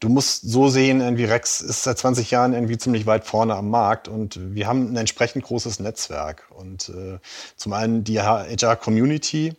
du 0.00 0.08
musst 0.08 0.42
so 0.42 0.68
sehen, 0.68 1.00
irgendwie 1.00 1.24
Rex 1.24 1.60
ist 1.60 1.82
seit 1.82 1.98
20 1.98 2.30
Jahren 2.30 2.52
irgendwie 2.52 2.78
ziemlich 2.78 3.06
weit 3.06 3.24
vorne 3.24 3.54
am 3.54 3.70
Markt 3.70 4.06
und 4.06 4.38
wir 4.54 4.66
haben 4.66 4.83
ein 4.92 4.96
entsprechend 4.96 5.44
großes 5.44 5.80
Netzwerk. 5.80 6.50
Und 6.50 6.88
äh, 6.90 7.18
zum 7.56 7.72
einen 7.72 8.04
die 8.04 8.20
HR-Community 8.20 9.54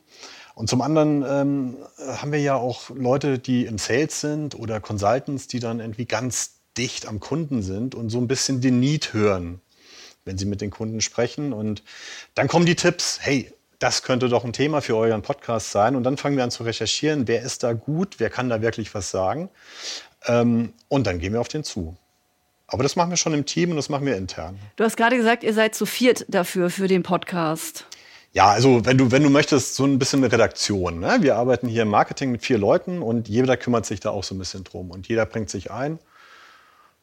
und 0.55 0.69
zum 0.69 0.81
anderen 0.81 1.23
ähm, 1.27 1.77
haben 1.99 2.31
wir 2.31 2.39
ja 2.39 2.55
auch 2.55 2.89
Leute, 2.89 3.39
die 3.39 3.65
im 3.65 3.77
Sales 3.77 4.21
sind 4.21 4.55
oder 4.55 4.79
Consultants, 4.79 5.47
die 5.47 5.59
dann 5.59 5.81
irgendwie 5.81 6.05
ganz 6.05 6.55
dicht 6.77 7.07
am 7.07 7.19
Kunden 7.19 7.61
sind 7.61 7.93
und 7.93 8.09
so 8.09 8.19
ein 8.19 8.27
bisschen 8.27 8.61
den 8.61 8.79
Need 8.79 9.13
hören, 9.13 9.61
wenn 10.23 10.37
sie 10.37 10.45
mit 10.45 10.61
den 10.61 10.71
Kunden 10.71 11.01
sprechen. 11.01 11.51
Und 11.51 11.83
dann 12.35 12.47
kommen 12.47 12.65
die 12.65 12.75
Tipps, 12.75 13.19
hey, 13.21 13.51
das 13.79 14.03
könnte 14.03 14.29
doch 14.29 14.45
ein 14.45 14.53
Thema 14.53 14.81
für 14.81 14.95
euren 14.95 15.21
Podcast 15.21 15.71
sein. 15.71 15.97
Und 15.97 16.03
dann 16.03 16.15
fangen 16.15 16.37
wir 16.37 16.45
an 16.45 16.51
zu 16.51 16.63
recherchieren, 16.63 17.27
wer 17.27 17.41
ist 17.41 17.63
da 17.63 17.73
gut, 17.73 18.19
wer 18.19 18.29
kann 18.29 18.47
da 18.47 18.61
wirklich 18.61 18.93
was 18.95 19.11
sagen. 19.11 19.49
Ähm, 20.25 20.73
und 20.87 21.05
dann 21.05 21.19
gehen 21.19 21.33
wir 21.33 21.41
auf 21.41 21.49
den 21.49 21.65
zu. 21.65 21.97
Aber 22.67 22.83
das 22.83 22.95
machen 22.95 23.11
wir 23.11 23.17
schon 23.17 23.33
im 23.33 23.45
Team 23.45 23.71
und 23.71 23.75
das 23.75 23.89
machen 23.89 24.05
wir 24.05 24.17
intern. 24.17 24.59
Du 24.75 24.83
hast 24.83 24.97
gerade 24.97 25.17
gesagt, 25.17 25.43
ihr 25.43 25.53
seid 25.53 25.75
zu 25.75 25.85
viert 25.85 26.25
dafür, 26.27 26.69
für 26.69 26.87
den 26.87 27.03
Podcast. 27.03 27.85
Ja, 28.33 28.49
also 28.49 28.85
wenn 28.85 28.97
du, 28.97 29.11
wenn 29.11 29.23
du 29.23 29.29
möchtest, 29.29 29.75
so 29.75 29.85
ein 29.85 29.97
bisschen 29.97 30.23
eine 30.23 30.31
Redaktion. 30.31 30.99
Ne? 30.99 31.17
Wir 31.21 31.37
arbeiten 31.37 31.67
hier 31.67 31.83
im 31.83 31.89
Marketing 31.89 32.31
mit 32.31 32.43
vier 32.43 32.57
Leuten 32.57 33.01
und 33.01 33.29
jeder 33.29 33.55
kümmert 33.55 33.85
sich 33.85 33.99
da 34.01 34.09
auch 34.09 34.23
so 34.23 34.35
ein 34.35 34.39
bisschen 34.39 34.63
drum 34.63 34.91
und 34.91 35.07
jeder 35.07 35.25
bringt 35.25 35.49
sich 35.49 35.71
ein. 35.71 35.99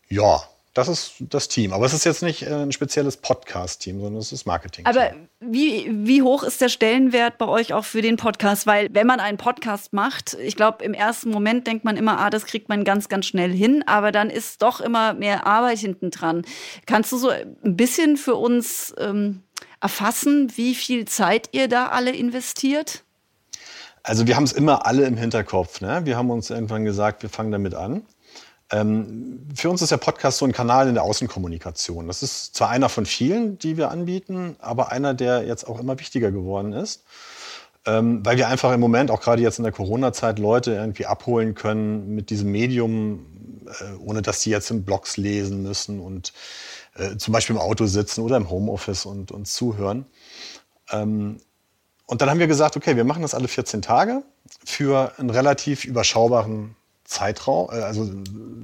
Ja, 0.08 0.42
das 0.74 0.88
ist 0.88 1.14
das 1.20 1.48
Team. 1.48 1.72
Aber 1.72 1.84
es 1.84 1.92
ist 1.92 2.04
jetzt 2.04 2.22
nicht 2.22 2.42
äh, 2.42 2.54
ein 2.54 2.72
spezielles 2.72 3.18
Podcast-Team, 3.18 4.00
sondern 4.00 4.20
es 4.20 4.32
ist 4.32 4.46
Marketing. 4.46 4.86
-Team. 4.86 4.88
Aber 4.88 5.12
wie, 5.40 5.90
wie 5.90 6.22
hoch 6.22 6.42
ist 6.42 6.60
der 6.60 6.70
Stellenwert 6.70 7.36
bei 7.36 7.46
euch 7.46 7.74
auch 7.74 7.84
für 7.84 8.00
den 8.00 8.16
Podcast? 8.16 8.66
Weil 8.66 8.88
wenn 8.92 9.06
man 9.06 9.20
einen 9.20 9.36
Podcast 9.36 9.92
macht, 9.92 10.34
ich 10.34 10.56
glaube, 10.56 10.82
im 10.84 10.94
ersten 10.94 11.30
Moment 11.30 11.66
denkt 11.66 11.84
man 11.84 11.96
immer, 11.96 12.18
ah, 12.18 12.30
das 12.30 12.46
kriegt 12.46 12.70
man 12.70 12.84
ganz, 12.84 13.10
ganz 13.10 13.26
schnell 13.26 13.52
hin. 13.52 13.84
Aber 13.86 14.12
dann 14.12 14.30
ist 14.30 14.62
doch 14.62 14.80
immer 14.80 15.12
mehr 15.12 15.46
Arbeit 15.46 15.78
hinten 15.78 16.10
dran. 16.10 16.42
Kannst 16.86 17.12
du 17.12 17.18
so 17.18 17.28
ein 17.28 17.76
bisschen 17.76 18.16
für 18.16 18.36
uns 18.36 18.94
ähm, 18.98 19.42
erfassen, 19.80 20.52
wie 20.56 20.74
viel 20.74 21.04
Zeit 21.04 21.50
ihr 21.52 21.68
da 21.68 21.88
alle 21.88 22.12
investiert? 22.12 23.04
Also 24.04 24.26
wir 24.26 24.36
haben 24.36 24.44
es 24.44 24.52
immer 24.52 24.86
alle 24.86 25.04
im 25.04 25.16
Hinterkopf. 25.16 25.80
Ne? 25.80 26.00
Wir 26.04 26.16
haben 26.16 26.30
uns 26.30 26.50
irgendwann 26.50 26.84
gesagt, 26.84 27.22
wir 27.22 27.30
fangen 27.30 27.52
damit 27.52 27.74
an. 27.74 28.02
Ähm, 28.72 29.46
für 29.54 29.68
uns 29.68 29.82
ist 29.82 29.92
der 29.92 29.98
Podcast 29.98 30.38
so 30.38 30.46
ein 30.46 30.52
Kanal 30.52 30.88
in 30.88 30.94
der 30.94 31.04
Außenkommunikation. 31.04 32.06
Das 32.06 32.22
ist 32.22 32.56
zwar 32.56 32.70
einer 32.70 32.88
von 32.88 33.04
vielen, 33.04 33.58
die 33.58 33.76
wir 33.76 33.90
anbieten, 33.90 34.56
aber 34.60 34.90
einer, 34.90 35.12
der 35.12 35.44
jetzt 35.44 35.68
auch 35.68 35.78
immer 35.78 35.98
wichtiger 35.98 36.32
geworden 36.32 36.72
ist. 36.72 37.04
Ähm, 37.84 38.24
weil 38.24 38.38
wir 38.38 38.48
einfach 38.48 38.72
im 38.72 38.80
Moment, 38.80 39.10
auch 39.10 39.20
gerade 39.20 39.42
jetzt 39.42 39.58
in 39.58 39.64
der 39.64 39.72
Corona-Zeit, 39.72 40.38
Leute 40.38 40.72
irgendwie 40.72 41.04
abholen 41.04 41.54
können 41.54 42.14
mit 42.14 42.30
diesem 42.30 42.50
Medium, 42.50 43.26
äh, 43.66 43.96
ohne 43.98 44.22
dass 44.22 44.40
sie 44.40 44.50
jetzt 44.50 44.70
in 44.70 44.84
Blogs 44.84 45.16
lesen 45.16 45.62
müssen 45.62 46.00
und 46.00 46.32
äh, 46.94 47.16
zum 47.16 47.32
Beispiel 47.32 47.56
im 47.56 47.60
Auto 47.60 47.86
sitzen 47.86 48.22
oder 48.22 48.36
im 48.36 48.48
Homeoffice 48.48 49.04
und 49.04 49.32
uns 49.32 49.52
zuhören. 49.52 50.06
Ähm, 50.90 51.38
und 52.06 52.22
dann 52.22 52.30
haben 52.30 52.38
wir 52.38 52.46
gesagt, 52.46 52.76
okay, 52.76 52.96
wir 52.96 53.04
machen 53.04 53.22
das 53.22 53.34
alle 53.34 53.48
14 53.48 53.82
Tage 53.82 54.22
für 54.64 55.12
einen 55.18 55.30
relativ 55.30 55.84
überschaubaren 55.84 56.76
Zeitraum, 57.12 57.68
äh, 57.70 57.82
also 57.82 58.10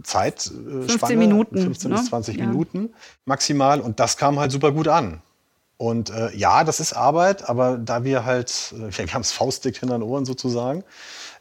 Zeitspanne. 0.03 0.89
15 0.89 1.19
Minuten. 1.19 1.61
15 1.61 1.91
bis 1.91 2.05
20 2.07 2.37
ne? 2.37 2.47
Minuten 2.47 2.91
maximal. 3.25 3.81
Und 3.81 4.01
das 4.01 4.17
kam 4.17 4.39
halt 4.39 4.51
super 4.51 4.73
gut 4.73 4.89
an. 4.89 5.23
Und 5.77 6.11
äh, 6.11 6.35
ja, 6.37 6.65
das 6.65 6.81
ist 6.81 6.93
Arbeit, 6.93 7.49
aber 7.49 7.79
da 7.79 8.03
wir 8.03 8.25
halt, 8.25 8.75
äh, 8.77 8.99
wir 8.99 9.15
haben 9.15 9.21
es 9.23 9.31
faustdick 9.31 9.79
hinter 9.79 9.97
den 9.97 10.03
Ohren 10.03 10.25
sozusagen, 10.25 10.83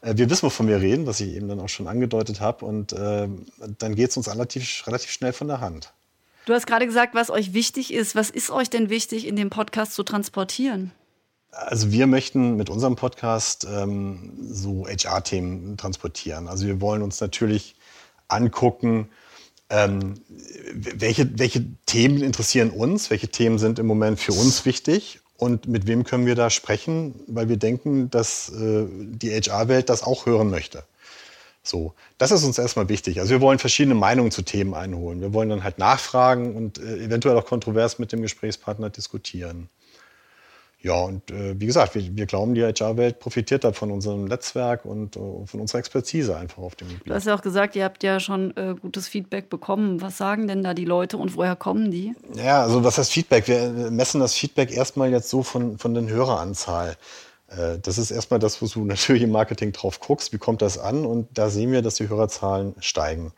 äh, 0.00 0.14
wir 0.16 0.30
wissen, 0.30 0.44
wovon 0.44 0.68
wir 0.68 0.80
reden, 0.80 1.06
was 1.06 1.18
ich 1.20 1.34
eben 1.34 1.48
dann 1.48 1.58
auch 1.58 1.68
schon 1.68 1.88
angedeutet 1.88 2.40
habe. 2.40 2.64
Und 2.64 2.92
äh, 2.92 3.28
dann 3.78 3.94
geht 3.96 4.10
es 4.10 4.16
uns 4.16 4.30
relativ, 4.30 4.86
relativ 4.86 5.10
schnell 5.10 5.32
von 5.32 5.48
der 5.48 5.60
Hand. 5.60 5.92
Du 6.46 6.54
hast 6.54 6.66
gerade 6.66 6.86
gesagt, 6.86 7.14
was 7.14 7.30
euch 7.30 7.52
wichtig 7.52 7.92
ist. 7.92 8.14
Was 8.14 8.30
ist 8.30 8.50
euch 8.50 8.70
denn 8.70 8.90
wichtig, 8.90 9.26
in 9.26 9.34
dem 9.34 9.50
Podcast 9.50 9.94
zu 9.94 10.04
transportieren? 10.04 10.92
Also 11.50 11.90
wir 11.90 12.06
möchten 12.06 12.56
mit 12.56 12.70
unserem 12.70 12.96
Podcast 12.96 13.66
ähm, 13.70 14.32
so 14.50 14.86
HR-Themen 14.86 15.76
transportieren. 15.76 16.48
Also 16.48 16.66
wir 16.66 16.80
wollen 16.80 17.02
uns 17.02 17.20
natürlich 17.20 17.74
angucken, 18.28 19.08
ähm, 19.70 20.14
welche, 20.72 21.38
welche 21.38 21.64
Themen 21.86 22.22
interessieren 22.22 22.70
uns, 22.70 23.10
welche 23.10 23.28
Themen 23.28 23.58
sind 23.58 23.78
im 23.78 23.86
Moment 23.86 24.20
für 24.20 24.32
uns 24.32 24.64
wichtig 24.64 25.20
und 25.36 25.68
mit 25.68 25.86
wem 25.86 26.04
können 26.04 26.26
wir 26.26 26.34
da 26.34 26.50
sprechen, 26.50 27.14
weil 27.26 27.48
wir 27.48 27.56
denken, 27.58 28.10
dass 28.10 28.50
äh, 28.50 28.86
die 28.90 29.30
HR-Welt 29.30 29.88
das 29.88 30.02
auch 30.02 30.26
hören 30.26 30.50
möchte. 30.50 30.84
So, 31.62 31.92
das 32.16 32.30
ist 32.30 32.44
uns 32.44 32.56
erstmal 32.56 32.88
wichtig. 32.88 33.20
Also 33.20 33.30
wir 33.30 33.40
wollen 33.42 33.58
verschiedene 33.58 33.94
Meinungen 33.94 34.30
zu 34.30 34.42
Themen 34.42 34.72
einholen. 34.72 35.20
Wir 35.20 35.34
wollen 35.34 35.50
dann 35.50 35.64
halt 35.64 35.78
nachfragen 35.78 36.56
und 36.56 36.78
äh, 36.78 37.04
eventuell 37.04 37.36
auch 37.36 37.44
kontrovers 37.44 37.98
mit 37.98 38.10
dem 38.10 38.22
Gesprächspartner 38.22 38.88
diskutieren. 38.88 39.68
Ja, 40.80 40.94
und 41.00 41.30
äh, 41.32 41.60
wie 41.60 41.66
gesagt, 41.66 41.96
wir, 41.96 42.16
wir 42.16 42.26
glauben, 42.26 42.54
die 42.54 42.62
HR-Welt 42.62 43.18
profitiert 43.18 43.64
da 43.64 43.72
von 43.72 43.90
unserem 43.90 44.26
Netzwerk 44.26 44.84
und 44.84 45.16
äh, 45.16 45.20
von 45.44 45.60
unserer 45.60 45.80
Expertise 45.80 46.36
einfach 46.36 46.62
auf 46.62 46.76
dem 46.76 46.88
Gebiet. 46.88 47.08
Du 47.08 47.14
hast 47.14 47.26
ja 47.26 47.34
auch 47.34 47.42
gesagt, 47.42 47.74
ihr 47.74 47.84
habt 47.84 48.04
ja 48.04 48.20
schon 48.20 48.56
äh, 48.56 48.76
gutes 48.80 49.08
Feedback 49.08 49.50
bekommen. 49.50 50.00
Was 50.00 50.18
sagen 50.18 50.46
denn 50.46 50.62
da 50.62 50.74
die 50.74 50.84
Leute 50.84 51.16
und 51.16 51.34
woher 51.36 51.56
kommen 51.56 51.90
die? 51.90 52.14
Ja, 52.34 52.62
also 52.62 52.84
was 52.84 52.96
heißt 52.96 53.12
Feedback? 53.12 53.48
Wir 53.48 53.90
messen 53.90 54.20
das 54.20 54.34
Feedback 54.34 54.70
erstmal 54.70 55.10
jetzt 55.10 55.30
so 55.30 55.42
von, 55.42 55.78
von 55.78 55.94
den 55.94 56.08
Höreranzahl. 56.08 56.96
Äh, 57.48 57.78
das 57.82 57.98
ist 57.98 58.12
erstmal 58.12 58.38
das, 58.38 58.62
wo 58.62 58.66
du 58.66 58.84
natürlich 58.84 59.22
im 59.22 59.32
Marketing 59.32 59.72
drauf 59.72 59.98
guckst, 59.98 60.32
wie 60.32 60.38
kommt 60.38 60.62
das 60.62 60.78
an? 60.78 61.04
Und 61.04 61.26
da 61.36 61.50
sehen 61.50 61.72
wir, 61.72 61.82
dass 61.82 61.96
die 61.96 62.08
Hörerzahlen 62.08 62.76
steigen. 62.78 63.32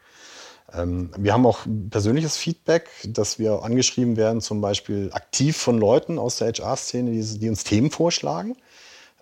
Ähm, 0.74 1.10
wir 1.16 1.32
haben 1.32 1.46
auch 1.46 1.60
persönliches 1.90 2.36
Feedback, 2.36 2.88
dass 3.04 3.38
wir 3.38 3.62
angeschrieben 3.62 4.16
werden, 4.16 4.40
zum 4.40 4.60
Beispiel 4.60 5.10
aktiv 5.12 5.56
von 5.56 5.78
Leuten 5.78 6.18
aus 6.18 6.36
der 6.36 6.52
HR-Szene, 6.52 7.10
die, 7.10 7.48
uns 7.48 7.64
Themen 7.64 7.90
vorschlagen, 7.90 8.56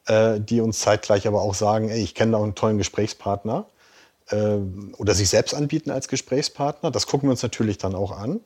äh, 0.07 0.41
die 0.41 0.61
uns 0.61 0.81
zeitgleich 0.81 1.27
aber 1.27 1.43
auch 1.43 1.55
sagen, 1.55 1.89
ey, 1.89 2.03
ich 2.03 2.15
kenne 2.15 2.33
da 2.33 2.43
einen 2.43 2.55
tollen 2.55 2.79
Gesprächspartner 2.79 3.67
äh, 4.31 4.57
oder 4.99 5.15
sich 5.15 5.29
selbst 5.29 5.55
anbieten 5.55 5.91
als 5.91 6.09
Gesprächspartner. 6.09 6.91
Das 6.91 7.07
gucken 7.07 7.29
wir 7.29 7.33
uns 7.33 7.43
natürlich 7.43 7.79
dann 7.79 7.95
auch 7.95 8.13
an. 8.13 8.41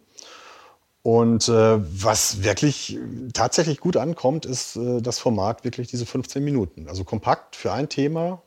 Und 1.02 1.49
äh, 1.49 1.78
was 1.78 2.44
wirklich 2.44 2.97
tatsächlich 3.32 3.80
gut 3.80 3.97
ankommt, 3.97 4.47
ist 4.47 4.78
das 5.00 5.18
Format 5.18 5.64
wirklich 5.64 5.88
diese 5.88 6.06
15 6.06 6.44
Minuten. 6.44 6.88
Also 6.88 7.02
kompakt 7.02 7.56
für 7.56 7.73
ein 7.73 7.88
Thema, 7.88 8.40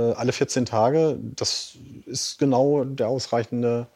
alle 0.00 0.32
14 0.32 0.64
Tage, 0.64 1.18
das 1.20 1.74
ist 2.06 2.38
genau 2.38 2.84
der 2.84 3.08
ausreichende 3.08 3.88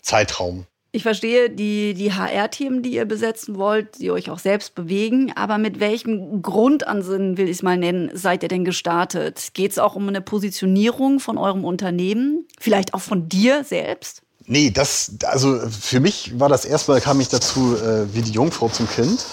Zeitraum. 0.00 0.66
Ich 0.96 1.02
verstehe 1.02 1.50
die, 1.50 1.92
die 1.92 2.14
HR-Themen, 2.14 2.82
die 2.82 2.94
ihr 2.94 3.04
besetzen 3.04 3.58
wollt, 3.58 4.00
die 4.00 4.10
euch 4.10 4.30
auch 4.30 4.38
selbst 4.38 4.74
bewegen. 4.74 5.30
Aber 5.34 5.58
mit 5.58 5.78
welchem 5.78 6.40
Grundansinnen, 6.40 7.36
will 7.36 7.50
ich 7.50 7.58
es 7.58 7.62
mal 7.62 7.76
nennen, 7.76 8.10
seid 8.14 8.42
ihr 8.42 8.48
denn 8.48 8.64
gestartet? 8.64 9.50
Geht 9.52 9.72
es 9.72 9.78
auch 9.78 9.94
um 9.94 10.08
eine 10.08 10.22
Positionierung 10.22 11.20
von 11.20 11.36
eurem 11.36 11.66
Unternehmen? 11.66 12.46
Vielleicht 12.58 12.94
auch 12.94 13.02
von 13.02 13.28
dir 13.28 13.62
selbst? 13.62 14.22
Nee, 14.46 14.70
das, 14.70 15.16
also 15.24 15.58
für 15.68 16.00
mich 16.00 16.38
war 16.38 16.48
das 16.48 16.64
erstmal, 16.64 17.02
kam 17.02 17.20
ich 17.20 17.28
dazu 17.28 17.76
äh, 17.76 18.14
wie 18.14 18.22
die 18.22 18.32
Jungfrau 18.32 18.70
zum 18.70 18.88
Kind. 18.88 19.26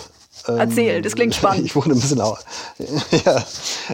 Erzähl, 0.45 1.01
das 1.01 1.15
klingt 1.15 1.35
spannend. 1.35 1.65
Ich 1.65 1.75
wurde 1.75 1.91
ein 1.91 1.99
bisschen, 1.99 2.17
ja, 3.25 3.43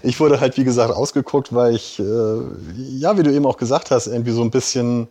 ich 0.04 0.20
wurde 0.20 0.40
halt 0.40 0.58
wie 0.58 0.64
gesagt 0.64 0.94
ausgeguckt, 0.94 1.54
weil 1.54 1.76
ich, 1.76 2.00
äh, 2.00 2.04
ja, 2.78 3.18
wie 3.18 3.24
du 3.24 3.32
eben 3.32 3.46
auch 3.46 3.58
gesagt 3.58 3.92
hast, 3.92 4.08
irgendwie 4.08 4.32
so 4.32 4.42
ein 4.42 4.52
bisschen 4.52 5.08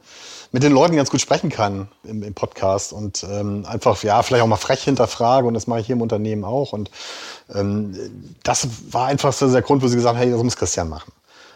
mit 0.51 0.63
den 0.63 0.73
Leuten 0.73 0.97
ganz 0.97 1.11
gut 1.11 1.21
sprechen 1.21 1.51
kann 1.51 1.89
im, 2.05 2.23
im 2.23 2.35
Podcast 2.35 2.93
und 2.93 3.25
ähm, 3.31 3.67
einfach, 3.67 4.03
ja, 4.03 4.23
vielleicht 4.23 4.43
auch 4.43 4.49
mal 4.49 4.57
frech 4.57 4.83
hinterfrage 4.83 5.47
und 5.47 5.55
das 5.55 5.67
mache 5.67 5.81
ich 5.81 5.87
hier 5.87 5.97
im 5.97 6.03
Unternehmen 6.03 6.45
auch 6.45 6.73
und 6.73 6.91
ähm, 7.55 7.95
das 8.43 8.69
war 8.91 9.07
einfach 9.07 9.33
so 9.33 9.51
der 9.51 9.63
Grund, 9.63 9.83
wo 9.83 9.89
sie 9.89 9.97
gesagt 9.97 10.17
haben, 10.17 10.23
hey, 10.23 10.31
das 10.31 10.43
muss 10.43 10.57
Christian 10.57 10.89
machen. 10.89 11.13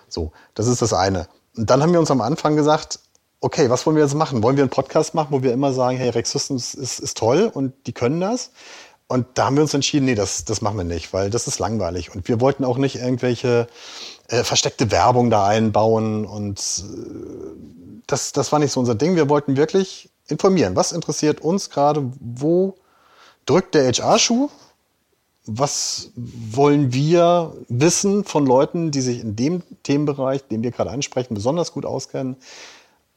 So, 0.08 0.32
das 0.54 0.66
ist 0.66 0.82
das 0.82 0.92
eine. 0.92 1.26
Und 1.56 1.70
dann 1.70 1.82
haben 1.82 1.92
wir 1.92 2.00
uns 2.00 2.10
am 2.10 2.20
Anfang 2.20 2.54
gesagt, 2.54 2.98
okay, 3.40 3.68
was 3.70 3.84
wollen 3.86 3.96
wir 3.96 4.02
jetzt 4.02 4.14
machen? 4.14 4.42
Wollen 4.42 4.56
wir 4.56 4.62
einen 4.62 4.70
Podcast 4.70 5.14
machen, 5.14 5.28
wo 5.30 5.42
wir 5.42 5.52
immer 5.52 5.72
sagen, 5.72 5.96
hey, 5.96 6.10
Rex 6.10 6.30
Systems 6.30 6.74
ist, 6.74 7.00
ist 7.00 7.16
toll 7.16 7.50
und 7.52 7.72
die 7.86 7.92
können 7.92 8.20
das? 8.20 8.50
Und 9.12 9.26
da 9.35 9.45
haben 9.45 9.57
wir 9.57 9.62
uns 9.62 9.75
entschieden, 9.75 10.07
nee, 10.07 10.14
das, 10.14 10.47
das 10.47 10.62
machen 10.62 10.78
wir 10.78 10.85
nicht, 10.85 11.12
weil 11.12 11.28
das 11.28 11.47
ist 11.47 11.59
langweilig. 11.59 12.14
Und 12.14 12.28
wir 12.28 12.40
wollten 12.40 12.64
auch 12.64 12.78
nicht 12.78 12.97
irgendwelche 12.97 13.66
äh, 14.28 14.42
versteckte 14.42 14.90
Werbung 14.90 15.28
da 15.28 15.47
einbauen. 15.47 16.25
Und 16.25 16.59
äh, 16.59 18.02
das, 18.07 18.33
das 18.33 18.52
war 18.52 18.59
nicht 18.59 18.73
so 18.73 18.81
unser 18.81 18.95
Ding. 18.95 19.14
Wir 19.14 19.28
wollten 19.28 19.59
wirklich 19.59 20.09
informieren. 20.28 20.76
Was 20.76 20.92
interessiert 20.92 21.42
uns 21.42 21.69
gerade? 21.69 22.11
Wo 22.21 22.76
drückt 23.45 23.75
der 23.75 23.92
HR-Schuh? 23.92 24.49
Was 25.45 26.11
wollen 26.16 26.95
wir 26.95 27.52
wissen 27.69 28.25
von 28.25 28.47
Leuten, 28.47 28.92
die 28.92 29.02
sich 29.02 29.21
in 29.21 29.37
dem 29.37 29.62
Themenbereich, 29.83 30.49
den 30.49 30.62
wir 30.62 30.71
gerade 30.71 30.90
ansprechen, 30.90 31.35
besonders 31.35 31.73
gut 31.73 31.85
auskennen? 31.85 32.37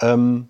Ähm, 0.01 0.49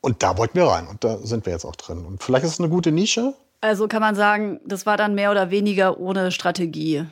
und 0.00 0.24
da 0.24 0.36
wollten 0.36 0.56
wir 0.56 0.64
rein 0.64 0.88
und 0.88 1.04
da 1.04 1.18
sind 1.18 1.46
wir 1.46 1.52
jetzt 1.52 1.64
auch 1.64 1.76
drin. 1.76 2.04
Und 2.04 2.24
vielleicht 2.24 2.44
ist 2.44 2.54
es 2.54 2.58
eine 2.58 2.70
gute 2.70 2.90
Nische, 2.90 3.34
also 3.62 3.88
kann 3.88 4.02
man 4.02 4.14
sagen, 4.14 4.60
das 4.66 4.84
war 4.84 4.96
dann 4.98 5.14
mehr 5.14 5.30
oder 5.30 5.50
weniger 5.50 5.98
ohne 5.98 6.32
Strategie. 6.32 7.06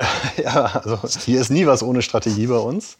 ja, 0.42 0.64
also 0.64 0.98
hier 1.24 1.40
ist 1.40 1.50
nie 1.50 1.66
was 1.66 1.82
ohne 1.82 2.02
Strategie 2.02 2.46
bei 2.46 2.56
uns. 2.56 2.96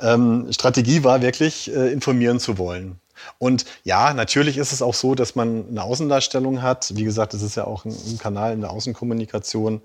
Ähm, 0.00 0.46
Strategie 0.52 1.04
war 1.04 1.20
wirklich, 1.20 1.74
äh, 1.74 1.92
informieren 1.92 2.38
zu 2.38 2.56
wollen. 2.56 3.00
Und 3.38 3.64
ja, 3.82 4.14
natürlich 4.14 4.58
ist 4.58 4.72
es 4.72 4.80
auch 4.80 4.94
so, 4.94 5.14
dass 5.14 5.34
man 5.34 5.68
eine 5.68 5.82
Außendarstellung 5.82 6.62
hat. 6.62 6.92
Wie 6.94 7.04
gesagt, 7.04 7.34
es 7.34 7.42
ist 7.42 7.56
ja 7.56 7.64
auch 7.64 7.84
ein, 7.84 7.92
ein 7.92 8.18
Kanal 8.18 8.52
in 8.52 8.60
der 8.60 8.70
Außenkommunikation 8.70 9.80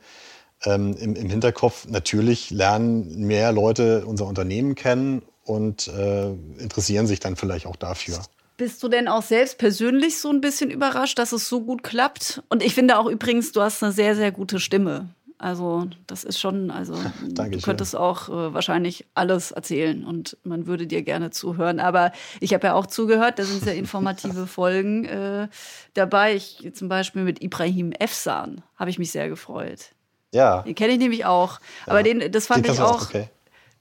ähm, 0.65 0.95
im, 0.99 1.15
im, 1.15 1.29
Hinterkopf. 1.29 1.87
Natürlich 1.87 2.51
lernen 2.51 3.25
mehr 3.25 3.51
Leute 3.51 4.05
unser 4.05 4.27
Unternehmen 4.27 4.75
kennen 4.75 5.23
und 5.45 5.87
äh, 5.87 6.29
interessieren 6.59 7.07
sich 7.07 7.19
dann 7.19 7.35
vielleicht 7.35 7.65
auch 7.65 7.75
dafür. 7.75 8.19
Bist 8.61 8.83
du 8.83 8.89
denn 8.89 9.07
auch 9.07 9.23
selbst 9.23 9.57
persönlich 9.57 10.19
so 10.19 10.29
ein 10.29 10.39
bisschen 10.39 10.69
überrascht, 10.69 11.17
dass 11.17 11.31
es 11.31 11.49
so 11.49 11.61
gut 11.61 11.81
klappt? 11.81 12.43
Und 12.47 12.61
ich 12.61 12.75
finde 12.75 12.99
auch 12.99 13.07
übrigens, 13.07 13.51
du 13.53 13.61
hast 13.63 13.81
eine 13.81 13.91
sehr, 13.91 14.15
sehr 14.15 14.31
gute 14.31 14.59
Stimme. 14.59 15.09
Also 15.39 15.87
das 16.05 16.23
ist 16.23 16.39
schon, 16.39 16.69
also 16.69 16.93
du 17.23 17.59
könntest 17.61 17.95
auch 17.95 18.29
äh, 18.29 18.53
wahrscheinlich 18.53 19.07
alles 19.15 19.49
erzählen 19.49 20.05
und 20.05 20.37
man 20.43 20.67
würde 20.67 20.85
dir 20.85 21.01
gerne 21.01 21.31
zuhören. 21.31 21.79
Aber 21.79 22.11
ich 22.39 22.53
habe 22.53 22.67
ja 22.67 22.75
auch 22.75 22.85
zugehört, 22.85 23.39
da 23.39 23.45
sind 23.45 23.63
sehr 23.63 23.73
informative 23.77 24.45
Folgen 24.45 25.05
äh, 25.05 25.47
dabei. 25.95 26.35
Ich, 26.35 26.71
zum 26.75 26.87
Beispiel 26.87 27.23
mit 27.23 27.41
Ibrahim 27.41 27.91
Efsan 27.93 28.61
habe 28.75 28.91
ich 28.91 28.99
mich 28.99 29.11
sehr 29.11 29.27
gefreut. 29.27 29.89
Ja. 30.35 30.61
Den 30.61 30.75
kenne 30.75 30.93
ich 30.93 30.99
nämlich 30.99 31.25
auch. 31.25 31.59
Aber 31.87 32.03
den, 32.03 32.31
das 32.31 32.45
fand 32.45 32.67
den 32.67 32.73
ich 32.73 32.79
auch. 32.79 33.09
Okay 33.09 33.27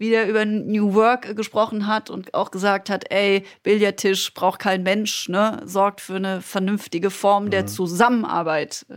wie 0.00 0.08
der 0.08 0.26
über 0.26 0.46
New 0.46 0.94
Work 0.94 1.36
gesprochen 1.36 1.86
hat 1.86 2.08
und 2.08 2.32
auch 2.32 2.50
gesagt 2.50 2.88
hat, 2.88 3.10
ey, 3.10 3.44
Billardtisch 3.62 4.32
braucht 4.32 4.58
kein 4.58 4.82
Mensch, 4.82 5.28
ne, 5.28 5.60
sorgt 5.66 6.00
für 6.00 6.16
eine 6.16 6.40
vernünftige 6.40 7.10
Form 7.10 7.50
der 7.50 7.62
mhm. 7.62 7.68
Zusammenarbeit. 7.68 8.86
Äh, 8.88 8.94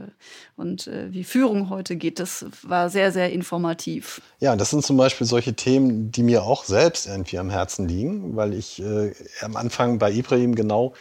und 0.56 0.88
äh, 0.88 1.12
wie 1.12 1.26
Führung 1.26 1.70
heute 1.70 1.98
geht, 1.98 2.20
das 2.20 2.46
war 2.62 2.90
sehr, 2.90 3.12
sehr 3.12 3.34
informativ. 3.34 4.22
Ja, 4.40 4.56
das 4.56 4.70
sind 4.70 4.86
zum 4.86 4.96
Beispiel 4.96 5.28
solche 5.28 5.54
Themen, 5.56 6.10
die 6.10 6.24
mir 6.24 6.44
auch 6.44 6.64
selbst 6.64 7.06
irgendwie 7.06 7.38
am 7.38 7.50
Herzen 7.50 7.86
liegen, 7.86 8.38
weil 8.38 8.54
ich 8.54 8.82
äh, 8.82 9.14
am 9.42 9.58
Anfang 9.58 10.00
bei 10.00 10.10
Ibrahim 10.10 10.56
genau 10.56 10.94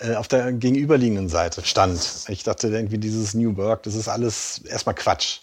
äh, 0.00 0.16
auf 0.16 0.26
der 0.26 0.52
gegenüberliegenden 0.52 1.28
Seite 1.28 1.64
stand. 1.64 2.24
Ich 2.26 2.42
dachte 2.42 2.70
irgendwie, 2.70 2.98
dieses 2.98 3.34
New 3.34 3.56
Work, 3.56 3.84
das 3.84 3.94
ist 3.94 4.08
alles 4.08 4.62
erstmal 4.68 4.96
Quatsch. 4.96 5.42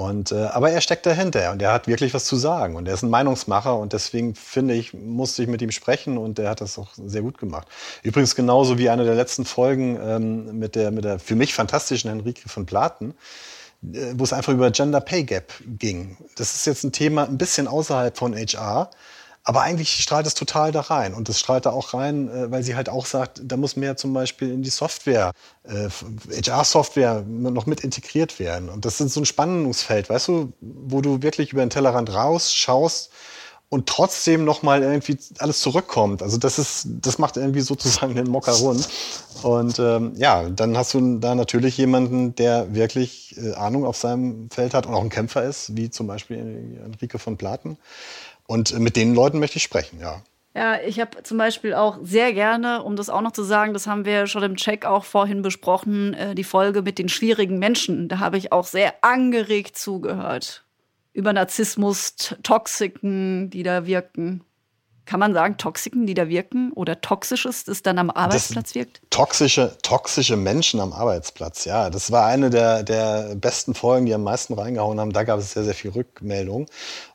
Und, 0.00 0.32
äh, 0.32 0.44
aber 0.46 0.70
er 0.70 0.80
steckt 0.80 1.04
dahinter 1.04 1.52
und 1.52 1.60
er 1.60 1.74
hat 1.74 1.86
wirklich 1.86 2.14
was 2.14 2.24
zu 2.24 2.36
sagen 2.36 2.74
und 2.76 2.88
er 2.88 2.94
ist 2.94 3.02
ein 3.02 3.10
Meinungsmacher 3.10 3.76
und 3.76 3.92
deswegen 3.92 4.34
finde 4.34 4.72
ich, 4.72 4.94
musste 4.94 5.42
ich 5.42 5.48
mit 5.48 5.60
ihm 5.60 5.70
sprechen 5.70 6.16
und 6.16 6.38
er 6.38 6.48
hat 6.48 6.62
das 6.62 6.78
auch 6.78 6.88
sehr 6.96 7.20
gut 7.20 7.36
gemacht. 7.36 7.68
Übrigens 8.02 8.34
genauso 8.34 8.78
wie 8.78 8.88
eine 8.88 9.04
der 9.04 9.14
letzten 9.14 9.44
Folgen 9.44 9.98
ähm, 10.02 10.58
mit, 10.58 10.74
der, 10.74 10.90
mit 10.90 11.04
der 11.04 11.18
für 11.18 11.34
mich 11.34 11.52
fantastischen 11.52 12.08
Henrike 12.08 12.48
von 12.48 12.64
Platen, 12.64 13.12
äh, 13.92 14.14
wo 14.14 14.24
es 14.24 14.32
einfach 14.32 14.54
über 14.54 14.70
Gender 14.70 15.02
Pay 15.02 15.24
Gap 15.24 15.52
ging. 15.78 16.16
Das 16.34 16.54
ist 16.54 16.64
jetzt 16.64 16.82
ein 16.82 16.92
Thema 16.92 17.24
ein 17.24 17.36
bisschen 17.36 17.68
außerhalb 17.68 18.16
von 18.16 18.34
HR, 18.34 18.88
aber 19.44 19.62
eigentlich 19.62 20.02
strahlt 20.02 20.26
es 20.26 20.34
total 20.34 20.70
da 20.72 20.80
rein. 20.80 21.14
Und 21.14 21.28
es 21.28 21.40
strahlt 21.40 21.66
da 21.66 21.70
auch 21.70 21.94
rein, 21.94 22.28
äh, 22.28 22.50
weil 22.50 22.62
sie 22.62 22.76
halt 22.76 22.88
auch 22.88 23.06
sagt, 23.06 23.40
da 23.42 23.56
muss 23.56 23.76
mehr 23.76 23.96
zum 23.96 24.12
Beispiel 24.12 24.50
in 24.50 24.62
die 24.62 24.70
Software, 24.70 25.32
äh, 25.64 25.88
HR-Software 26.42 27.22
noch 27.26 27.66
mit 27.66 27.80
integriert 27.80 28.38
werden. 28.38 28.68
Und 28.68 28.84
das 28.84 29.00
ist 29.00 29.14
so 29.14 29.20
ein 29.20 29.26
Spannungsfeld, 29.26 30.10
weißt 30.10 30.28
du, 30.28 30.52
wo 30.60 31.00
du 31.00 31.22
wirklich 31.22 31.52
über 31.52 31.64
den 31.64 31.70
Tellerrand 31.70 32.12
rausschaust 32.12 33.10
und 33.70 33.88
trotzdem 33.88 34.44
noch 34.44 34.62
mal 34.62 34.82
irgendwie 34.82 35.16
alles 35.38 35.60
zurückkommt. 35.60 36.22
Also 36.22 36.36
das 36.36 36.58
ist, 36.58 36.88
das 37.00 37.18
macht 37.18 37.36
irgendwie 37.36 37.60
sozusagen 37.60 38.14
den 38.16 38.28
Mocker 38.28 38.52
rund. 38.52 38.86
Und 39.42 39.78
ähm, 39.78 40.12
ja, 40.16 40.50
dann 40.50 40.76
hast 40.76 40.92
du 40.92 41.18
da 41.18 41.34
natürlich 41.34 41.78
jemanden, 41.78 42.34
der 42.34 42.74
wirklich 42.74 43.36
äh, 43.38 43.54
Ahnung 43.54 43.86
auf 43.86 43.96
seinem 43.96 44.50
Feld 44.50 44.74
hat 44.74 44.86
und 44.86 44.94
auch 44.94 45.02
ein 45.02 45.08
Kämpfer 45.08 45.44
ist, 45.44 45.76
wie 45.76 45.88
zum 45.88 46.08
Beispiel 46.08 46.80
Enrique 46.84 47.18
von 47.18 47.36
Platen. 47.36 47.78
Und 48.46 48.76
mit 48.78 48.96
den 48.96 49.14
Leuten 49.14 49.38
möchte 49.38 49.58
ich 49.58 49.62
sprechen, 49.62 50.00
ja. 50.00 50.20
Ja, 50.52 50.80
ich 50.80 50.98
habe 50.98 51.22
zum 51.22 51.38
Beispiel 51.38 51.74
auch 51.74 51.98
sehr 52.02 52.32
gerne, 52.32 52.82
um 52.82 52.96
das 52.96 53.08
auch 53.08 53.20
noch 53.20 53.30
zu 53.30 53.44
sagen, 53.44 53.72
das 53.72 53.86
haben 53.86 54.04
wir 54.04 54.26
schon 54.26 54.42
im 54.42 54.56
Check 54.56 54.84
auch 54.84 55.04
vorhin 55.04 55.42
besprochen, 55.42 56.14
äh, 56.14 56.34
die 56.34 56.42
Folge 56.42 56.82
mit 56.82 56.98
den 56.98 57.08
schwierigen 57.08 57.60
Menschen. 57.60 58.08
Da 58.08 58.18
habe 58.18 58.36
ich 58.36 58.50
auch 58.50 58.66
sehr 58.66 58.94
angeregt 59.02 59.78
zugehört. 59.78 60.64
Über 61.12 61.32
Narzissmus, 61.32 62.14
Toxiken, 62.42 63.50
die 63.50 63.62
da 63.62 63.86
wirken 63.86 64.44
kann 65.10 65.18
man 65.18 65.34
sagen, 65.34 65.56
Toxiken, 65.56 66.06
die 66.06 66.14
da 66.14 66.28
wirken 66.28 66.70
oder 66.72 67.00
Toxisches, 67.00 67.64
das 67.64 67.82
dann 67.82 67.98
am 67.98 68.10
Arbeitsplatz 68.10 68.68
das 68.68 68.74
wirkt? 68.76 69.00
Toxische, 69.10 69.76
toxische 69.82 70.36
Menschen 70.36 70.78
am 70.78 70.92
Arbeitsplatz, 70.92 71.64
ja. 71.64 71.90
Das 71.90 72.12
war 72.12 72.26
eine 72.26 72.48
der, 72.48 72.84
der 72.84 73.34
besten 73.34 73.74
Folgen, 73.74 74.06
die 74.06 74.14
am 74.14 74.22
meisten 74.22 74.54
reingehauen 74.54 75.00
haben. 75.00 75.12
Da 75.12 75.24
gab 75.24 75.40
es 75.40 75.50
sehr, 75.50 75.64
sehr 75.64 75.74
viel 75.74 75.90
Rückmeldung. 75.90 76.66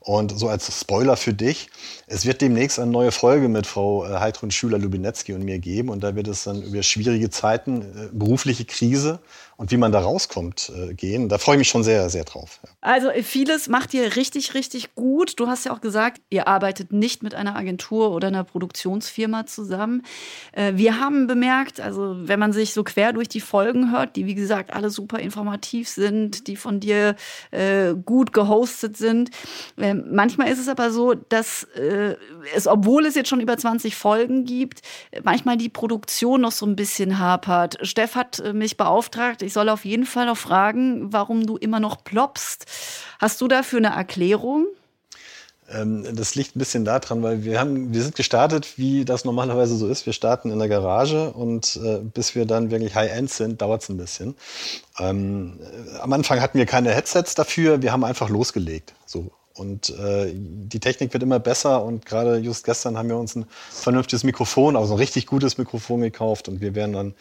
Und 0.02 0.38
so 0.38 0.50
als 0.50 0.78
Spoiler 0.78 1.16
für 1.16 1.34
dich, 1.34 1.70
es 2.06 2.26
wird 2.26 2.42
demnächst 2.42 2.80
eine 2.80 2.92
neue 2.92 3.14
Folge 3.14 3.48
mit 3.48 3.66
Frau 3.66 4.06
äh, 4.06 4.20
Heidrun 4.20 4.52
Schüler-Lubinetzki 4.52 5.32
und 5.32 5.44
mir 5.44 5.60
geben. 5.60 5.88
Und 5.88 6.04
da 6.04 6.16
wird 6.16 6.28
es 6.28 6.44
dann 6.44 6.64
über 6.64 6.84
schwierige 6.84 7.30
Zeiten, 7.30 7.82
äh, 7.82 8.10
berufliche 8.12 8.66
Krise 8.66 9.20
und 9.58 9.72
wie 9.72 9.78
man 9.78 9.92
da 9.92 10.00
rauskommt 10.00 10.72
äh, 10.76 10.94
gehen. 10.94 11.30
Da 11.30 11.38
freue 11.38 11.56
ich 11.56 11.60
mich 11.60 11.70
schon 11.70 11.84
sehr, 11.84 12.10
sehr 12.10 12.26
drauf. 12.26 12.60
Ja. 12.64 12.70
Also 12.82 13.10
vieles 13.24 13.70
macht 13.70 13.94
ihr 13.94 14.16
richtig, 14.16 14.54
richtig 14.54 14.96
gut. 14.96 15.40
Du 15.40 15.48
hast 15.48 15.66
ja 15.66 15.74
auch 15.74 15.82
gesagt, 15.82 16.22
ihr 16.30 16.48
arbeitet 16.48 16.92
nicht 16.92 17.24
mit 17.24 17.34
einer 17.36 17.56
Agentur 17.56 18.12
oder 18.12 18.28
einer 18.28 18.44
Produktionsfirma 18.44 19.46
zusammen. 19.46 20.04
Äh, 20.52 20.74
wir 20.76 21.00
haben 21.00 21.28
bemerkt, 21.28 21.80
also 21.80 22.16
wenn 22.18 22.40
man 22.40 22.52
sich 22.52 22.74
so 22.74 22.84
quer 22.84 23.14
durch 23.14 23.30
die 23.30 23.40
Folgen 23.40 23.92
hört, 23.92 24.16
die 24.16 24.26
wie 24.26 24.36
gesagt 24.36 24.74
alle 24.74 24.90
super 24.90 25.20
informativ 25.20 25.88
sind, 25.88 26.48
die 26.48 26.58
von 26.58 26.80
dir 26.80 27.16
äh, 27.52 27.94
gut 27.94 28.34
gehostet 28.34 28.98
sind, 28.98 29.30
äh, 29.78 29.94
manchmal 29.94 30.50
ist 30.50 30.60
es 30.60 30.68
aber 30.68 30.92
so, 30.92 31.14
dass 31.14 31.64
äh, 31.76 32.16
es, 32.54 32.68
obwohl 32.68 33.06
es 33.06 33.16
jetzt 33.16 33.30
schon 33.30 33.40
über 33.40 33.58
20 33.58 33.96
Folgen 33.96 34.44
gibt, 34.44 34.82
manchmal 35.24 35.56
die 35.56 35.70
Produktion 35.70 36.42
noch 36.42 36.52
so 36.52 36.66
ein 36.66 36.76
bisschen 36.76 37.20
hapert. 37.20 37.78
Steff 37.82 38.16
hat 38.16 38.40
äh, 38.40 38.52
mich 38.52 38.76
beauftragt, 38.76 39.45
ich 39.46 39.54
soll 39.54 39.70
auf 39.70 39.86
jeden 39.86 40.06
Fall 40.06 40.26
noch 40.26 40.38
fragen, 40.38 41.14
warum 41.14 41.46
du 41.46 41.58
immer 41.58 41.80
noch 41.80 42.04
ploppst. 42.04 42.66
Hast 43.20 43.42
du 43.42 43.48
dafür 43.48 43.80
eine 43.80 43.96
Erklärung? 43.96 44.68
Ähm, 45.70 46.06
das 46.16 46.36
liegt 46.36 46.56
ein 46.56 46.60
bisschen 46.60 46.86
daran, 46.86 47.24
weil 47.24 47.44
wir 47.44 47.60
haben, 47.60 47.94
wir 47.94 48.04
sind 48.04 48.16
gestartet, 48.16 48.78
wie 48.78 49.06
das 49.06 49.26
normalerweise 49.26 49.76
so 49.76 49.88
ist. 49.88 50.06
Wir 50.06 50.14
starten 50.14 50.52
in 50.52 50.60
der 50.60 50.68
Garage 50.68 51.32
und 51.32 51.80
äh, 51.84 52.00
bis 52.00 52.36
wir 52.36 52.46
dann 52.46 52.70
wirklich 52.70 52.96
High-End 52.96 53.32
sind, 53.32 53.62
dauert 53.62 53.82
es 53.82 53.90
ein 53.90 53.98
bisschen. 53.98 54.36
Ähm, 55.00 55.60
am 56.02 56.14
Anfang 56.14 56.40
hatten 56.40 56.58
wir 56.58 56.66
keine 56.66 56.94
Headsets 56.94 57.36
dafür, 57.36 57.82
wir 57.82 57.92
haben 57.92 58.04
einfach 58.04 58.30
losgelegt. 58.30 58.94
So. 59.06 59.32
Und 59.56 59.90
äh, 59.92 60.34
die 60.34 60.82
Technik 60.82 61.14
wird 61.14 61.24
immer 61.24 61.40
besser 61.40 61.84
und 61.84 62.06
gerade 62.06 62.38
just 62.38 62.66
gestern 62.66 62.98
haben 62.98 63.08
wir 63.08 63.18
uns 63.18 63.36
ein 63.36 63.46
vernünftiges 63.72 64.26
Mikrofon, 64.26 64.76
also 64.76 64.94
ein 64.94 65.00
richtig 65.00 65.28
gutes 65.28 65.58
Mikrofon 65.58 66.02
gekauft 66.02 66.50
und 66.50 66.60
wir 66.60 66.76
werden 66.76 66.94
dann 66.94 67.14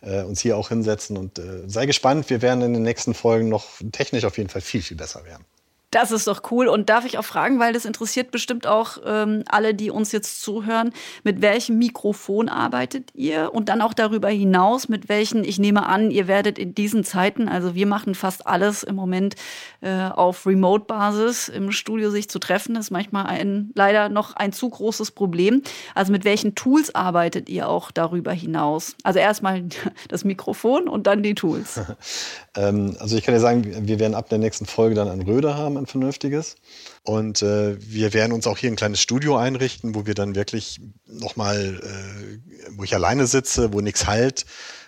äh, 0.00 0.22
uns 0.22 0.40
hier 0.40 0.56
auch 0.56 0.68
hinsetzen 0.68 1.16
und 1.16 1.38
äh, 1.38 1.62
sei 1.68 1.86
gespannt, 1.86 2.28
wir 2.28 2.42
werden 2.42 2.62
in 2.62 2.74
den 2.74 2.82
nächsten 2.82 3.14
Folgen 3.14 3.48
noch 3.48 3.66
technisch 3.92 4.24
auf 4.24 4.36
jeden 4.36 4.50
Fall 4.50 4.62
viel, 4.62 4.82
viel 4.82 4.96
besser 4.96 5.24
werden. 5.24 5.44
Das 5.90 6.10
ist 6.10 6.26
doch 6.26 6.42
cool. 6.50 6.66
Und 6.66 6.88
darf 6.90 7.04
ich 7.04 7.16
auch 7.16 7.24
fragen, 7.24 7.60
weil 7.60 7.72
das 7.72 7.84
interessiert 7.84 8.32
bestimmt 8.32 8.66
auch 8.66 8.98
ähm, 9.06 9.44
alle, 9.48 9.72
die 9.72 9.90
uns 9.90 10.10
jetzt 10.10 10.42
zuhören, 10.42 10.92
mit 11.22 11.42
welchem 11.42 11.78
Mikrofon 11.78 12.48
arbeitet 12.48 13.10
ihr? 13.14 13.54
Und 13.54 13.68
dann 13.68 13.80
auch 13.80 13.94
darüber 13.94 14.28
hinaus, 14.28 14.88
mit 14.88 15.08
welchen, 15.08 15.44
ich 15.44 15.58
nehme 15.58 15.86
an, 15.86 16.10
ihr 16.10 16.26
werdet 16.26 16.58
in 16.58 16.74
diesen 16.74 17.04
Zeiten, 17.04 17.48
also 17.48 17.76
wir 17.76 17.86
machen 17.86 18.16
fast 18.16 18.46
alles 18.46 18.82
im 18.82 18.96
Moment 18.96 19.36
äh, 19.80 20.08
auf 20.08 20.44
Remote-Basis 20.44 21.48
im 21.48 21.70
Studio 21.70 22.10
sich 22.10 22.28
zu 22.28 22.40
treffen, 22.40 22.74
ist 22.74 22.90
manchmal 22.90 23.26
ein, 23.26 23.70
leider 23.74 24.08
noch 24.08 24.34
ein 24.34 24.52
zu 24.52 24.68
großes 24.68 25.12
Problem. 25.12 25.62
Also 25.94 26.10
mit 26.10 26.24
welchen 26.24 26.56
Tools 26.56 26.94
arbeitet 26.94 27.48
ihr 27.48 27.68
auch 27.68 27.92
darüber 27.92 28.32
hinaus? 28.32 28.96
Also 29.04 29.20
erstmal 29.20 29.64
das 30.08 30.24
Mikrofon 30.24 30.88
und 30.88 31.06
dann 31.06 31.22
die 31.22 31.36
Tools. 31.36 31.80
ähm, 32.56 32.96
also 32.98 33.16
ich 33.16 33.22
kann 33.22 33.34
ja 33.34 33.40
sagen, 33.40 33.86
wir 33.86 34.00
werden 34.00 34.16
ab 34.16 34.28
der 34.28 34.38
nächsten 34.38 34.66
Folge 34.66 34.96
dann 34.96 35.08
ein 35.08 35.22
Röder 35.22 35.56
haben, 35.56 35.75
ein 35.76 35.86
vernünftiges. 35.86 36.56
Und 37.02 37.42
äh, 37.42 37.76
wir 37.80 38.12
werden 38.12 38.32
uns 38.32 38.46
auch 38.46 38.58
hier 38.58 38.70
ein 38.70 38.76
kleines 38.76 39.00
Studio 39.00 39.36
einrichten, 39.36 39.94
wo 39.94 40.06
wir 40.06 40.14
dann 40.14 40.34
wirklich 40.34 40.80
nochmal, 41.06 41.80
äh, 41.82 42.38
wo 42.76 42.84
ich 42.84 42.94
alleine 42.94 43.26
sitze, 43.26 43.72
wo 43.72 43.80
nichts 43.80 44.06
halt, 44.06 44.46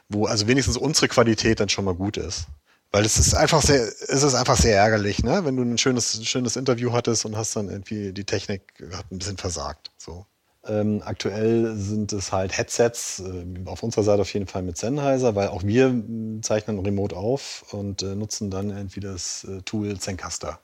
wo 0.09 0.27
also 0.27 0.46
wenigstens 0.46 0.77
unsere 0.77 1.09
Qualität 1.09 1.61
dann 1.61 1.68
schon 1.68 1.85
mal 1.85 1.94
gut 1.94 2.16
ist. 2.16 2.46
Weil 2.90 3.05
es 3.05 3.18
ist 3.18 3.35
einfach 3.35 3.61
sehr, 3.62 3.87
es 3.87 4.22
ist 4.22 4.35
einfach 4.35 4.57
sehr 4.57 4.77
ärgerlich, 4.77 5.22
ne? 5.22 5.44
Wenn 5.44 5.57
du 5.57 5.62
ein 5.62 5.77
schönes, 5.77 6.27
schönes 6.27 6.57
Interview 6.57 6.92
hattest 6.92 7.27
und 7.27 7.37
hast 7.37 7.55
dann 7.55 7.68
irgendwie 7.68 8.12
die 8.12 8.24
Technik 8.24 8.62
hat 8.92 9.12
ein 9.12 9.18
bisschen 9.18 9.37
versagt. 9.37 9.90
So. 9.98 10.24
Ähm, 10.66 11.03
aktuell 11.05 11.77
sind 11.77 12.12
es 12.12 12.33
halt 12.33 12.57
Headsets, 12.57 13.20
äh, 13.20 13.44
auf 13.66 13.83
unserer 13.83 14.05
Seite 14.05 14.22
auf 14.22 14.33
jeden 14.33 14.46
Fall 14.46 14.62
mit 14.62 14.77
Sennheiser, 14.77 15.35
weil 15.35 15.48
auch 15.48 15.62
wir 15.62 15.88
äh, 15.88 16.40
zeichnen 16.40 16.79
remote 16.79 17.16
auf 17.16 17.64
und 17.72 18.03
äh, 18.03 18.14
nutzen 18.14 18.51
dann 18.51 18.70
irgendwie 18.70 19.01
das 19.01 19.44
äh, 19.44 19.62
Tool 19.62 19.98
Zencaster. 19.98 20.59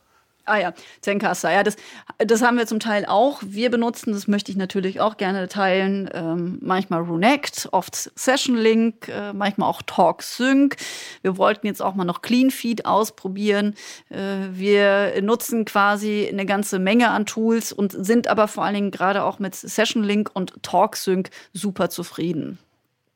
Ah 0.46 0.58
ja, 0.58 0.74
Zencaster. 1.00 1.50
Ja, 1.50 1.62
das, 1.62 1.76
das 2.18 2.42
haben 2.42 2.58
wir 2.58 2.66
zum 2.66 2.78
Teil 2.78 3.06
auch. 3.06 3.40
Wir 3.42 3.70
benutzen, 3.70 4.12
das 4.12 4.28
möchte 4.28 4.50
ich 4.50 4.58
natürlich 4.58 5.00
auch 5.00 5.16
gerne 5.16 5.48
teilen, 5.48 6.10
ähm, 6.12 6.58
manchmal 6.60 7.00
Runect, 7.00 7.68
oft 7.72 8.10
Session 8.14 8.56
Link, 8.56 9.08
äh, 9.08 9.32
manchmal 9.32 9.70
auch 9.70 9.80
TalkSync. 9.82 10.76
Wir 11.22 11.38
wollten 11.38 11.66
jetzt 11.66 11.80
auch 11.80 11.94
mal 11.94 12.04
noch 12.04 12.20
CleanFeed 12.20 12.84
ausprobieren. 12.84 13.74
Äh, 14.10 14.48
wir 14.50 15.22
nutzen 15.22 15.64
quasi 15.64 16.28
eine 16.30 16.44
ganze 16.44 16.78
Menge 16.78 17.08
an 17.08 17.24
Tools 17.24 17.72
und 17.72 17.92
sind 17.92 18.28
aber 18.28 18.46
vor 18.46 18.64
allen 18.64 18.74
Dingen 18.74 18.90
gerade 18.90 19.24
auch 19.24 19.38
mit 19.38 19.54
Session 19.54 20.02
Link 20.02 20.30
und 20.34 20.62
TalkSync 20.62 21.30
super 21.54 21.88
zufrieden. 21.88 22.58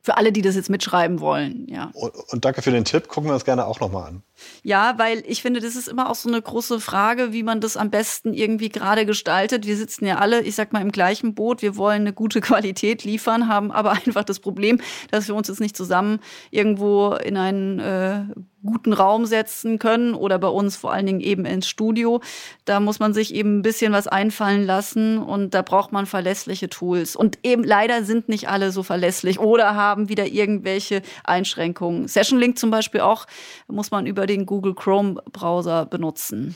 Für 0.01 0.17
alle, 0.17 0.33
die 0.33 0.41
das 0.41 0.55
jetzt 0.57 0.71
mitschreiben 0.71 1.21
wollen, 1.21 1.67
ja. 1.69 1.91
Und, 1.93 2.15
und 2.15 2.45
danke 2.45 2.63
für 2.63 2.71
den 2.71 2.87
Tipp. 2.87 3.09
Gucken 3.09 3.29
wir 3.29 3.35
uns 3.35 3.45
gerne 3.45 3.67
auch 3.67 3.81
nochmal 3.81 4.09
an. 4.09 4.23
Ja, 4.63 4.95
weil 4.99 5.23
ich 5.27 5.43
finde, 5.43 5.61
das 5.61 5.77
ist 5.77 5.89
immer 5.89 6.11
auch 6.11 6.15
so 6.15 6.29
eine 6.29 6.41
große 6.41 6.81
Frage, 6.81 7.33
wie 7.33 7.43
man 7.43 7.61
das 7.61 7.77
am 7.77 7.91
besten 7.91 8.35
irgendwie 8.35 8.69
gerade 8.69 9.07
gestaltet. 9.07 9.67
Wir 9.67 9.77
sitzen 9.77 10.07
ja 10.07 10.19
alle, 10.19 10.43
ich 10.43 10.55
sag 10.55 10.73
mal, 10.73 10.83
im 10.83 10.93
gleichen 10.93 11.35
Boot. 11.35 11.63
Wir 11.63 11.77
wollen 11.77 12.03
eine 12.03 12.13
gute 12.13 12.41
Qualität 12.49 13.05
liefern, 13.05 13.49
haben 13.49 13.71
aber 13.71 13.93
einfach 13.93 14.25
das 14.25 14.41
Problem, 14.41 14.81
dass 15.11 15.29
wir 15.29 15.35
uns 15.35 15.49
jetzt 15.49 15.61
nicht 15.61 15.77
zusammen 15.77 16.21
irgendwo 16.51 17.13
in 17.15 17.37
einen 17.37 17.79
äh, 17.79 18.25
guten 18.65 18.93
Raum 18.93 19.25
setzen 19.25 19.79
können 19.79 20.15
oder 20.15 20.39
bei 20.39 20.49
uns 20.49 20.77
vor 20.77 20.93
allen 20.93 21.07
Dingen 21.07 21.21
eben 21.21 21.45
ins 21.45 21.69
Studio. 21.69 22.21
Da 22.65 22.81
muss 22.81 22.99
man 22.99 23.15
sich 23.15 23.35
eben 23.35 23.59
ein 23.59 23.63
bisschen 23.63 23.93
was 23.93 24.09
einfallen 24.09 24.67
lassen 24.67 25.19
und 25.19 25.55
da 25.55 25.63
braucht 25.63 25.93
man 25.93 26.07
verlässliche 26.07 26.69
Tools. 26.69 27.15
Und 27.15 27.39
eben 27.45 27.63
leider 27.63 28.03
sind 28.03 28.29
nicht 28.29 28.49
alle 28.49 28.73
so 28.73 28.83
verlässlich 28.83 29.39
oder 29.39 29.77
haben 29.77 30.09
wieder 30.09 30.27
irgendwelche 30.27 31.03
Einschränkungen. 31.25 32.09
Session 32.09 32.39
Link 32.39 32.59
zum 32.59 32.71
Beispiel 32.71 33.01
auch 33.01 33.27
muss 33.69 33.91
man 33.91 34.07
über 34.07 34.27
den 34.29 34.47
Google 34.47 34.75
Chrome 34.75 35.21
Browser 35.33 35.87
benutzen. 35.87 36.55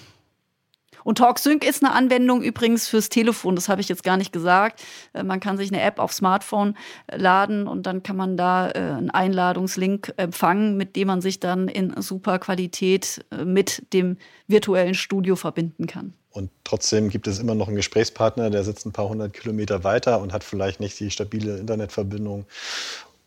Und 1.04 1.18
TalkSync 1.18 1.64
ist 1.64 1.84
eine 1.84 1.94
Anwendung 1.94 2.42
übrigens 2.42 2.88
fürs 2.88 3.08
Telefon, 3.08 3.56
das 3.56 3.68
habe 3.68 3.80
ich 3.80 3.88
jetzt 3.88 4.04
gar 4.04 4.16
nicht 4.16 4.32
gesagt. 4.32 4.82
Äh, 5.12 5.22
man 5.22 5.40
kann 5.40 5.56
sich 5.56 5.72
eine 5.72 5.82
App 5.82 5.98
aufs 5.98 6.18
Smartphone 6.18 6.76
äh, 7.06 7.16
laden 7.16 7.66
und 7.66 7.86
dann 7.86 8.02
kann 8.02 8.16
man 8.16 8.36
da 8.36 8.70
äh, 8.70 8.78
einen 8.78 9.10
Einladungslink 9.10 10.14
empfangen, 10.16 10.76
mit 10.76 10.96
dem 10.96 11.08
man 11.08 11.20
sich 11.20 11.40
dann 11.40 11.68
in 11.68 12.00
super 12.00 12.38
Qualität 12.38 13.24
mit 13.44 13.92
dem 13.92 14.16
virtuellen 14.46 14.94
Studio 14.94 15.36
verbinden 15.36 15.86
kann. 15.86 16.14
Und 16.30 16.50
trotzdem 16.64 17.10
gibt 17.10 17.26
es 17.26 17.38
immer 17.38 17.54
noch 17.54 17.66
einen 17.66 17.76
Gesprächspartner, 17.76 18.48
der 18.50 18.64
sitzt 18.64 18.86
ein 18.86 18.92
paar 18.92 19.08
hundert 19.08 19.34
Kilometer 19.34 19.84
weiter 19.84 20.20
und 20.20 20.32
hat 20.32 20.44
vielleicht 20.44 20.80
nicht 20.80 20.98
die 20.98 21.10
stabile 21.10 21.58
Internetverbindung 21.58 22.46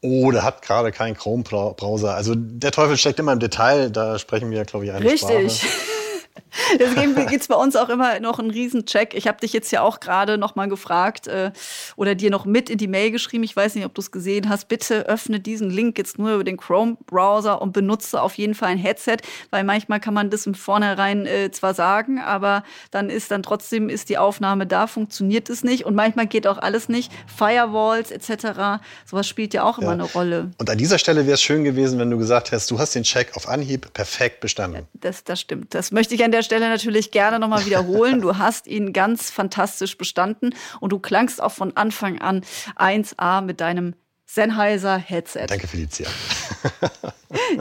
oder 0.05 0.43
hat 0.43 0.61
gerade 0.61 0.91
keinen 0.91 1.15
Chrome-Browser. 1.15 2.13
Also 2.13 2.33
der 2.35 2.71
Teufel 2.71 2.97
steckt 2.97 3.19
immer 3.19 3.33
im 3.33 3.39
Detail, 3.39 3.89
da 3.89 4.19
sprechen 4.19 4.51
wir, 4.51 4.63
glaube 4.65 4.85
ich, 4.85 4.91
eine 4.91 5.05
Richtig. 5.05 5.57
Sprache. 5.57 5.94
Deswegen 6.79 7.15
gibt 7.15 7.41
es 7.41 7.47
bei 7.47 7.55
uns 7.55 7.75
auch 7.75 7.89
immer 7.89 8.19
noch 8.19 8.39
einen 8.39 8.49
Riesencheck. 8.49 9.13
Ich 9.13 9.27
habe 9.27 9.39
dich 9.39 9.53
jetzt 9.53 9.71
ja 9.71 9.81
auch 9.81 9.99
gerade 9.99 10.37
noch 10.37 10.55
mal 10.55 10.67
gefragt 10.67 11.27
äh, 11.27 11.51
oder 11.95 12.15
dir 12.15 12.29
noch 12.29 12.45
mit 12.45 12.69
in 12.69 12.77
die 12.77 12.87
Mail 12.87 13.11
geschrieben. 13.11 13.43
Ich 13.43 13.55
weiß 13.55 13.75
nicht, 13.75 13.85
ob 13.85 13.93
du 13.93 14.01
es 14.01 14.11
gesehen 14.11 14.49
hast. 14.49 14.67
Bitte 14.67 15.07
öffne 15.07 15.39
diesen 15.39 15.69
Link 15.69 15.97
jetzt 15.97 16.17
nur 16.17 16.33
über 16.33 16.43
den 16.43 16.57
Chrome-Browser 16.57 17.61
und 17.61 17.73
benutze 17.73 18.21
auf 18.21 18.35
jeden 18.35 18.55
Fall 18.55 18.69
ein 18.69 18.77
Headset, 18.77 19.17
weil 19.49 19.63
manchmal 19.63 19.99
kann 19.99 20.13
man 20.13 20.29
das 20.29 20.45
im 20.45 20.55
Vornherein 20.55 21.25
äh, 21.25 21.51
zwar 21.51 21.73
sagen, 21.73 22.19
aber 22.19 22.63
dann 22.91 23.09
ist 23.09 23.31
dann 23.31 23.43
trotzdem 23.43 23.89
ist 23.89 24.09
die 24.09 24.17
Aufnahme 24.17 24.65
da, 24.65 24.87
funktioniert 24.87 25.49
es 25.49 25.63
nicht 25.63 25.85
und 25.85 25.95
manchmal 25.95 26.27
geht 26.27 26.47
auch 26.47 26.57
alles 26.57 26.89
nicht. 26.89 27.11
Firewalls 27.35 28.11
etc. 28.11 28.81
Sowas 29.05 29.27
spielt 29.27 29.53
ja 29.53 29.63
auch 29.63 29.77
immer 29.77 29.91
eine 29.91 30.03
Rolle. 30.03 30.51
Und 30.57 30.69
an 30.69 30.77
dieser 30.77 30.99
Stelle 30.99 31.25
wäre 31.25 31.35
es 31.35 31.41
schön 31.41 31.63
gewesen, 31.63 31.99
wenn 31.99 32.09
du 32.09 32.17
gesagt 32.17 32.51
hast, 32.51 32.71
du 32.71 32.79
hast 32.79 32.95
den 32.95 33.03
Check 33.03 33.35
auf 33.35 33.47
Anhieb 33.47 33.93
perfekt 33.93 34.39
bestanden. 34.39 34.87
Ja, 34.93 34.99
das, 35.01 35.23
das 35.23 35.39
stimmt. 35.39 35.73
Das 35.73 35.91
möchte 35.91 36.15
ich 36.15 36.23
an 36.25 36.31
der 36.31 36.43
Stelle 36.43 36.67
natürlich 36.69 37.11
gerne 37.11 37.39
nochmal 37.39 37.65
wiederholen. 37.65 38.19
Du 38.19 38.37
hast 38.37 38.67
ihn 38.67 38.91
ganz 38.91 39.29
fantastisch 39.29 39.97
bestanden 39.97 40.55
und 40.79 40.91
du 40.91 40.99
klangst 40.99 41.41
auch 41.41 41.51
von 41.51 41.77
Anfang 41.77 42.19
an 42.19 42.41
1A 42.75 43.41
mit 43.41 43.61
deinem 43.61 43.95
Sennheiser 44.25 44.97
Headset. 44.97 45.45
Danke, 45.47 45.67
Felicia. 45.67 46.07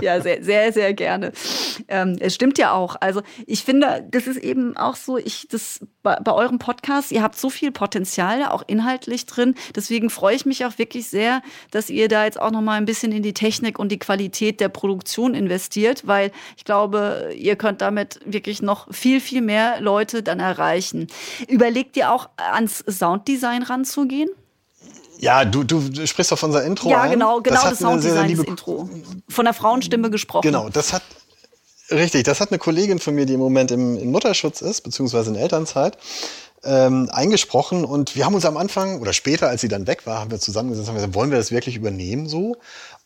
Ja, 0.01 0.21
sehr, 0.21 0.43
sehr, 0.43 0.73
sehr 0.73 0.95
gerne. 0.95 1.33
Ähm, 1.89 2.17
es 2.21 2.35
stimmt 2.35 2.59
ja 2.59 2.73
auch. 2.73 2.97
Also 3.01 3.23
ich 3.47 3.65
finde, 3.65 4.07
das 4.11 4.27
ist 4.27 4.37
eben 4.37 4.77
auch 4.77 4.97
so, 4.97 5.19
ich, 5.19 5.49
das 5.49 5.81
bei, 6.03 6.17
bei 6.17 6.33
eurem 6.33 6.59
Podcast, 6.59 7.13
ihr 7.13 7.23
habt 7.23 7.37
so 7.37 7.51
viel 7.51 7.73
Potenzial, 7.73 8.45
auch 8.45 8.63
inhaltlich 8.67 9.27
drin. 9.27 9.55
Deswegen 9.75 10.11
freue 10.11 10.37
ich 10.37 10.47
mich 10.47 10.65
auch 10.65 10.79
wirklich 10.79 11.09
sehr, 11.09 11.43
dass 11.71 11.91
ihr 11.91 12.09
da 12.09 12.25
jetzt 12.25 12.41
auch 12.41 12.51
noch 12.51 12.61
mal 12.61 12.75
ein 12.75 12.85
bisschen 12.85 13.13
in 13.13 13.23
die 13.23 13.35
Technik 13.35 13.79
und 13.79 13.91
die 13.91 13.99
Qualität 13.99 14.61
der 14.61 14.69
Produktion 14.69 15.35
investiert, 15.35 16.07
weil 16.07 16.31
ich 16.57 16.65
glaube, 16.65 17.33
ihr 17.37 17.57
könnt 17.57 17.81
damit 17.81 18.21
wirklich 18.25 18.63
noch 18.63 18.93
viel, 18.93 19.21
viel 19.21 19.41
mehr 19.41 19.81
Leute 19.81 20.23
dann 20.23 20.41
erreichen. 20.41 21.09
Überlegt 21.49 21.97
ihr 21.97 22.13
auch 22.13 22.29
ans 22.37 22.85
Sounddesign 22.87 23.63
ranzugehen? 23.63 24.31
Ja, 25.25 25.47
du, 25.47 25.65
du 25.65 26.07
sprichst 26.07 26.33
doch 26.33 26.39
von 26.39 26.51
unser 26.51 26.65
Intro 26.65 26.91
Ja, 26.91 27.07
genau, 27.07 27.41
genau 27.41 27.63
das, 27.63 27.71
das 27.71 27.79
Sounddesign 27.79 28.29
des 28.29 28.41
Intro. 28.41 28.91
Von 29.27 29.45
der 29.47 29.55
Frauenstimme 29.55 30.11
gesprochen. 30.11 30.43
Genau, 30.43 30.69
das 30.69 30.93
hat, 30.93 31.03
richtig, 31.91 32.25
das 32.25 32.41
hat 32.43 32.51
eine 32.51 32.59
Kollegin 32.59 32.99
von 32.99 33.15
mir, 33.15 33.25
die 33.25 33.33
im 33.33 33.41
Moment 33.41 33.71
im, 33.71 33.97
im 33.97 34.11
Mutterschutz 34.11 34.61
ist, 34.61 34.83
beziehungsweise 34.83 35.31
in 35.31 35.37
Elternzeit, 35.37 35.97
ähm, 36.63 37.09
eingesprochen 37.11 37.87
und 37.87 38.17
wir 38.17 38.27
haben 38.27 38.35
uns 38.35 38.45
am 38.45 38.59
Anfang 38.59 39.01
oder 39.01 39.15
später, 39.15 39.49
als 39.49 39.63
sie 39.63 39.69
dann 39.69 39.87
weg 39.87 40.07
war, 40.07 40.21
haben 40.21 40.31
wir 40.31 40.39
zusammengesetzt 40.39 40.89
und 40.89 40.95
haben 40.95 40.97
gesagt, 40.97 41.15
wollen 41.15 41.31
wir 41.31 41.39
das 41.39 41.51
wirklich 41.51 41.77
übernehmen 41.77 42.29
so? 42.29 42.57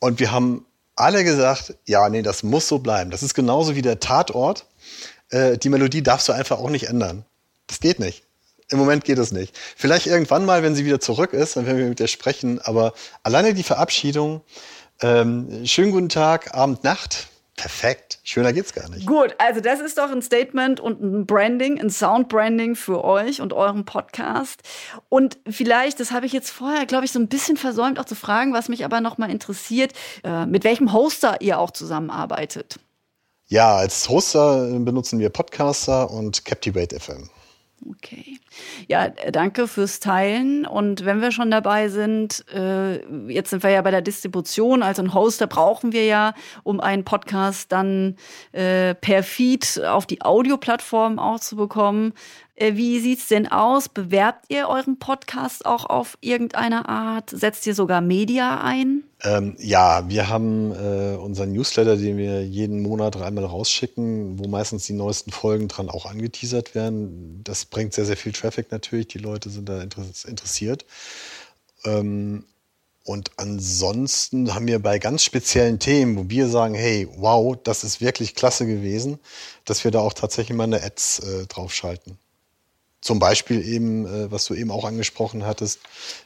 Und 0.01 0.19
wir 0.19 0.33
haben 0.33 0.67
alle 0.97 1.23
gesagt, 1.23 1.77
ja, 1.87 2.09
nee, 2.09 2.23
das 2.23 2.43
muss 2.43 2.67
so 2.67 2.81
bleiben. 2.81 3.13
Das 3.13 3.23
ist 3.23 3.35
genauso 3.35 3.77
wie 3.77 3.83
der 3.83 4.01
Tatort. 4.01 4.67
Äh, 5.31 5.57
die 5.57 5.69
Melodie 5.69 6.03
darfst 6.03 6.29
du 6.29 6.33
einfach 6.33 6.59
auch 6.59 6.71
nicht 6.71 6.89
ändern. 6.89 7.25
Das 7.69 7.79
geht 7.79 8.01
nicht. 8.01 8.25
Im 8.71 8.79
Moment 8.79 9.05
geht 9.05 9.19
es 9.19 9.33
nicht. 9.33 9.57
Vielleicht 9.77 10.07
irgendwann 10.07 10.45
mal, 10.45 10.63
wenn 10.63 10.75
sie 10.75 10.85
wieder 10.85 11.01
zurück 11.01 11.33
ist, 11.33 11.57
dann 11.57 11.67
werden 11.67 11.79
wir 11.79 11.87
mit 11.87 12.01
ihr 12.01 12.09
sprechen. 12.09 12.61
Aber 12.61 12.93
alleine 13.23 13.55
die 13.55 13.63
Verabschiedung, 13.63 14.43
ähm, 15.01 15.65
schönen 15.65 15.93
guten 15.93 16.09
Tag, 16.11 16.55
Abend, 16.55 16.85
Nacht, 16.85 17.29
perfekt. 17.57 18.21
Schöner 18.25 18.53
geht's 18.53 18.75
gar 18.75 18.89
nicht. 18.91 19.07
Gut, 19.07 19.35
also 19.39 19.61
das 19.61 19.81
ist 19.81 19.97
doch 19.97 20.11
ein 20.11 20.23
Statement 20.23 20.81
und 20.81 21.03
ein 21.03 21.27
Branding, 21.27 21.81
ein 21.81 21.91
Soundbranding 21.91 22.77
für 22.77 23.05
euch 23.05 23.41
und 23.41 23.53
euren 23.53 23.85
Podcast. 23.85 24.61
Und 25.09 25.39
vielleicht, 25.49 25.99
das 26.01 26.11
habe 26.11 26.27
ich 26.27 26.33
jetzt 26.33 26.51
vorher, 26.51 26.85
glaube 26.85 27.05
ich, 27.05 27.13
so 27.13 27.19
ein 27.19 27.29
bisschen 27.29 27.57
versäumt 27.57 27.99
auch 27.99 28.05
zu 28.05 28.15
fragen, 28.15 28.53
was 28.53 28.69
mich 28.69 28.85
aber 28.85 29.01
noch 29.01 29.19
mal 29.19 29.31
interessiert, 29.31 29.93
äh, 30.25 30.47
mit 30.47 30.65
welchem 30.65 30.93
Hoster 30.93 31.41
ihr 31.41 31.59
auch 31.59 31.71
zusammenarbeitet. 31.71 32.79
Ja, 33.47 33.77
als 33.77 34.09
Hoster 34.09 34.69
benutzen 34.79 35.19
wir 35.21 35.31
Podcaster 35.31 36.11
und 36.11 36.45
Captivate 36.45 37.01
FM. 37.01 37.31
Okay. 37.87 38.39
Ja, 38.89 39.07
äh, 39.07 39.31
danke 39.31 39.69
fürs 39.69 40.01
Teilen. 40.01 40.67
Und 40.67 41.05
wenn 41.05 41.21
wir 41.21 41.31
schon 41.31 41.51
dabei 41.51 41.89
sind, 41.89 42.45
äh, 42.53 42.97
jetzt 43.31 43.51
sind 43.51 43.63
wir 43.63 43.71
ja 43.71 43.83
bei 43.83 43.91
der 43.91 44.03
Distribution, 44.03 44.83
also 44.83 45.03
einen 45.03 45.15
Hoster 45.15 45.47
brauchen 45.47 45.93
wir 45.93 46.05
ja, 46.05 46.35
um 46.65 46.81
einen 46.81 47.05
Podcast 47.05 47.71
dann 47.71 48.17
äh, 48.53 48.95
per 48.95 49.23
Feed 49.23 49.81
auf 49.85 50.07
die 50.07 50.23
Audioplattform 50.23 51.19
auch 51.19 51.41
zu 51.41 51.57
bekommen. 51.57 52.13
Äh, 52.59 52.75
wie 52.75 52.99
sieht's 52.99 53.29
denn 53.29 53.47
aus? 53.47 53.89
Bewerbt 53.89 54.47
ihr 54.49 54.69
euren 54.69 54.99
Podcast 54.99 55.65
auch 55.65 55.85
auf 55.85 56.19
irgendeine 56.21 56.89
Art? 56.89 57.31
Setzt 57.31 57.67
ihr 57.69 57.75
sogar 57.75 58.01
Media 58.01 58.61
ein? 58.61 59.05
Ähm, 59.23 59.55
ja, 59.61 60.09
wir 60.09 60.29
haben 60.29 60.73
äh, 60.73 61.17
unseren 61.17 61.53
Newsletter, 61.53 61.97
den 61.97 62.17
wir 62.17 62.45
jeden 62.45 62.83
Monat 62.83 63.17
einmal 63.17 63.45
rausschicken, 63.45 64.41
wo 64.41 64.49
meistens 64.49 64.87
die 64.87 64.93
neuesten 64.93 65.31
Folgen 65.31 65.69
dran 65.69 65.89
auch 65.89 66.07
angeteasert 66.07 66.75
werden. 66.75 67.43
Das 67.45 67.65
bringt 67.65 67.95
sehr, 67.95 68.07
sehr 68.07 68.17
viel 68.17 68.33
Traffic 68.33 68.73
natürlich. 68.73 69.07
Die 69.07 69.19
Leute 69.19 69.51
sind 69.51 69.69
da 69.69 69.81
interessiert. 69.81 70.85
Ähm, 71.85 72.45
und 73.05 73.31
ansonsten 73.37 74.53
haben 74.53 74.67
wir 74.67 74.81
bei 74.81 74.99
ganz 74.99 75.23
speziellen 75.23 75.79
Themen, 75.79 76.17
wo 76.17 76.29
wir 76.29 76.49
sagen, 76.49 76.75
hey, 76.75 77.09
wow, 77.17 77.57
das 77.63 77.85
ist 77.85 78.01
wirklich 78.01 78.35
klasse 78.35 78.67
gewesen, 78.67 79.21
dass 79.65 79.85
wir 79.85 79.93
da 79.93 80.01
auch 80.01 80.13
tatsächlich 80.13 80.57
mal 80.57 80.65
eine 80.65 80.83
Ads 80.83 81.21
äh, 81.21 81.47
draufschalten. 81.47 82.19
Zum 83.01 83.21
Beispiel 83.21 83.65
eben, 83.65 84.07
äh, 84.07 84.31
was 84.31 84.47
du 84.47 84.55
eben 84.55 84.73
auch 84.73 84.85
angesprochen 84.85 85.47
hattest, 85.47 85.81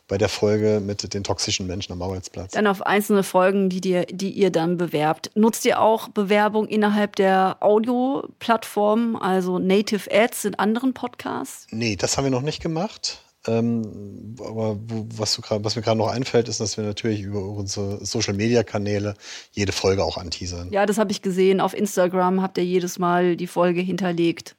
bei 0.09 0.17
der 0.17 0.31
Folge 0.31 0.81
mit 0.85 1.13
den 1.13 1.23
toxischen 1.23 1.67
Menschen 1.67 1.93
am 1.93 2.01
Arbeitsplatz. 2.01 2.53
Dann 2.53 2.67
auf 2.67 2.83
einzelne 2.83 3.23
Folgen, 3.23 3.69
die, 3.69 3.83
dir, 3.83 4.07
die 4.07 4.31
ihr 4.31 4.51
dann 4.51 4.79
bewerbt. 4.79 5.31
Nutzt 5.35 5.67
ihr 5.67 5.81
auch 5.81 6.09
Bewerbung 6.09 6.67
innerhalb 6.67 7.17
der 7.17 7.59
Audio-Plattform, 7.61 9.17
also 9.17 9.59
Native 9.59 10.11
Ads 10.11 10.47
in 10.47 10.55
anderen 10.55 10.95
Podcasts? 10.95 11.67
Nee, 11.71 11.97
das 11.97 12.17
haben 12.17 12.25
wir 12.25 12.31
noch 12.31 12.43
nicht 12.43 12.63
gemacht. 12.63 13.23
Ähm, 13.47 14.37
aber 14.39 14.79
wo, 14.87 15.07
was, 15.17 15.41
grad, 15.43 15.65
was 15.65 15.75
mir 15.75 15.83
gerade 15.83 15.99
noch 15.99 16.09
einfällt, 16.09 16.49
ist, 16.49 16.61
dass 16.61 16.77
wir 16.77 16.85
natürlich 16.85 17.23
über 17.23 17.43
unsere 17.43 18.05
Social-Media-Kanäle 18.05 19.15
jede 19.51 19.73
Folge 19.73 20.05
auch 20.05 20.17
anteasern. 20.17 20.71
Ja, 20.71 20.87
das 20.87 20.99
habe 20.99 21.11
ich 21.11 21.23
gesehen. 21.23 21.61
Auf 21.61 21.75
Instagram 21.75 22.41
habt 22.41 22.57
ihr 22.59 22.65
jedes 22.65 22.99
Mal 22.99 23.37
die 23.37 23.49
Folge 23.49 23.81
hinterlegt. 23.81 24.55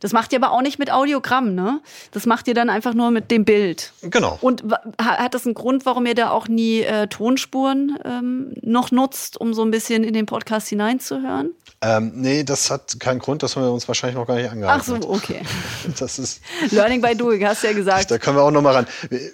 Das 0.00 0.12
macht 0.12 0.32
ihr 0.32 0.42
aber 0.42 0.52
auch 0.52 0.62
nicht 0.62 0.78
mit 0.78 0.92
Audiogramm, 0.92 1.54
ne? 1.54 1.80
Das 2.12 2.26
macht 2.26 2.48
ihr 2.48 2.54
dann 2.54 2.70
einfach 2.70 2.94
nur 2.94 3.10
mit 3.10 3.30
dem 3.30 3.44
Bild. 3.44 3.92
Genau. 4.02 4.38
Und 4.40 4.64
hat 5.00 5.34
das 5.34 5.44
einen 5.44 5.54
Grund, 5.54 5.86
warum 5.86 6.06
ihr 6.06 6.14
da 6.14 6.30
auch 6.30 6.48
nie 6.48 6.80
äh, 6.80 7.06
Tonspuren 7.08 7.98
ähm, 8.04 8.54
noch 8.62 8.90
nutzt, 8.90 9.40
um 9.40 9.54
so 9.54 9.62
ein 9.62 9.70
bisschen 9.70 10.04
in 10.04 10.14
den 10.14 10.26
Podcast 10.26 10.68
hineinzuhören? 10.68 11.50
Ähm, 11.80 12.10
nee, 12.16 12.42
das 12.42 12.70
hat 12.70 12.98
keinen 12.98 13.20
Grund, 13.20 13.44
das 13.44 13.54
haben 13.54 13.62
wir 13.62 13.70
uns 13.70 13.86
wahrscheinlich 13.86 14.16
noch 14.16 14.26
gar 14.26 14.34
nicht 14.34 14.50
angeeignet. 14.50 14.80
Ach 14.80 14.84
so, 14.84 15.10
okay. 15.10 15.42
Das 15.98 16.18
ist 16.18 16.42
Learning 16.70 17.00
by 17.00 17.14
doing, 17.14 17.46
hast 17.46 17.62
du 17.62 17.68
ja 17.68 17.72
gesagt. 17.72 18.10
Da 18.10 18.18
können 18.18 18.36
wir 18.36 18.42
auch 18.42 18.50
noch 18.50 18.62
mal 18.62 18.74
ran. 18.74 18.86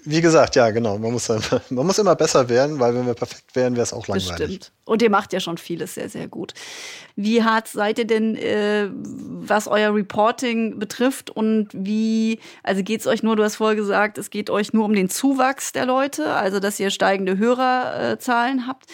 Wie 0.05 0.21
gesagt, 0.21 0.55
ja, 0.55 0.71
genau. 0.71 0.99
Man 0.99 1.13
muss, 1.13 1.29
man 1.71 1.87
muss 1.87 1.99
immer 1.99 2.15
besser 2.15 2.49
werden, 2.51 2.79
weil 2.79 2.95
wenn 2.95 3.07
wir 3.07 3.15
perfekt 3.15 3.57
wären, 3.57 3.75
wäre 3.77 3.85
es 3.85 3.95
auch 3.95 4.07
langweilig. 4.09 4.29
Das 4.29 4.37
stimmt. 4.37 4.73
Und 4.85 5.01
ihr 5.01 5.09
macht 5.09 5.33
ja 5.33 5.41
schon 5.41 5.57
vieles 5.57 5.95
sehr, 5.95 6.11
sehr 6.11 6.29
gut. 6.29 6.53
Wie 7.17 7.43
hart 7.43 7.69
seid 7.69 7.99
ihr 7.99 8.07
denn, 8.07 8.37
äh, 8.37 8.91
was 8.93 9.67
euer 9.67 9.95
Reporting 9.95 10.79
betrifft? 10.79 11.31
Und 11.31 11.69
wie, 11.73 12.41
also 12.63 12.83
geht 12.83 13.01
es 13.01 13.07
euch 13.07 13.23
nur, 13.23 13.37
du 13.37 13.43
hast 13.43 13.57
vorher 13.57 13.77
gesagt, 13.77 14.19
es 14.19 14.29
geht 14.29 14.51
euch 14.51 14.75
nur 14.75 14.85
um 14.85 14.93
den 14.93 15.09
Zuwachs 15.09 15.73
der 15.73 15.87
Leute, 15.87 16.35
also 16.35 16.61
dass 16.61 16.79
ihr 16.79 16.91
steigende 16.91 17.39
Hörerzahlen 17.39 18.67
habt. 18.67 18.85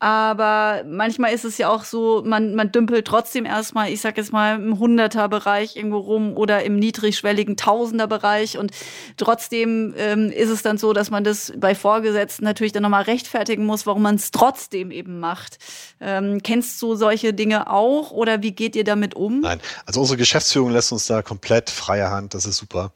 Aber 0.00 0.82
manchmal 0.86 1.34
ist 1.34 1.44
es 1.44 1.58
ja 1.58 1.68
auch 1.68 1.84
so, 1.84 2.22
man, 2.24 2.54
man 2.54 2.72
dümpelt 2.72 3.06
trotzdem 3.06 3.44
erstmal, 3.44 3.92
ich 3.92 4.00
sag 4.00 4.16
jetzt 4.16 4.32
mal, 4.32 4.56
im 4.56 4.78
Hunderter-Bereich 4.78 5.76
irgendwo 5.76 5.98
rum 5.98 6.38
oder 6.38 6.64
im 6.64 6.76
niedrigschwelligen 6.76 7.58
Tausender-Bereich. 7.58 8.56
Und 8.56 8.72
trotzdem 9.18 9.94
ähm, 9.98 10.30
ist 10.30 10.48
es 10.48 10.62
dann 10.62 10.78
so, 10.78 10.94
dass 10.94 11.10
man 11.10 11.22
das 11.22 11.52
bei 11.54 11.74
Vorgesetzten 11.74 12.44
natürlich 12.44 12.72
dann 12.72 12.82
nochmal 12.82 13.02
rechtfertigen 13.02 13.66
muss, 13.66 13.86
warum 13.86 14.00
man 14.00 14.14
es 14.14 14.30
trotzdem 14.30 14.90
eben 14.90 15.20
macht. 15.20 15.58
Ähm, 16.00 16.42
kennst 16.42 16.80
du 16.80 16.94
solche 16.94 17.34
Dinge 17.34 17.70
auch 17.70 18.10
oder 18.10 18.42
wie 18.42 18.52
geht 18.52 18.76
ihr 18.76 18.84
damit 18.84 19.14
um? 19.14 19.40
Nein, 19.40 19.60
also 19.84 20.00
unsere 20.00 20.16
Geschäftsführung 20.16 20.70
lässt 20.70 20.92
uns 20.92 21.06
da 21.08 21.20
komplett 21.20 21.68
freie 21.68 22.08
Hand, 22.08 22.32
das 22.32 22.46
ist 22.46 22.56
super. 22.56 22.92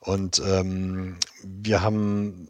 Und 0.00 0.40
ähm, 0.46 1.18
wir 1.42 1.82
haben 1.82 2.48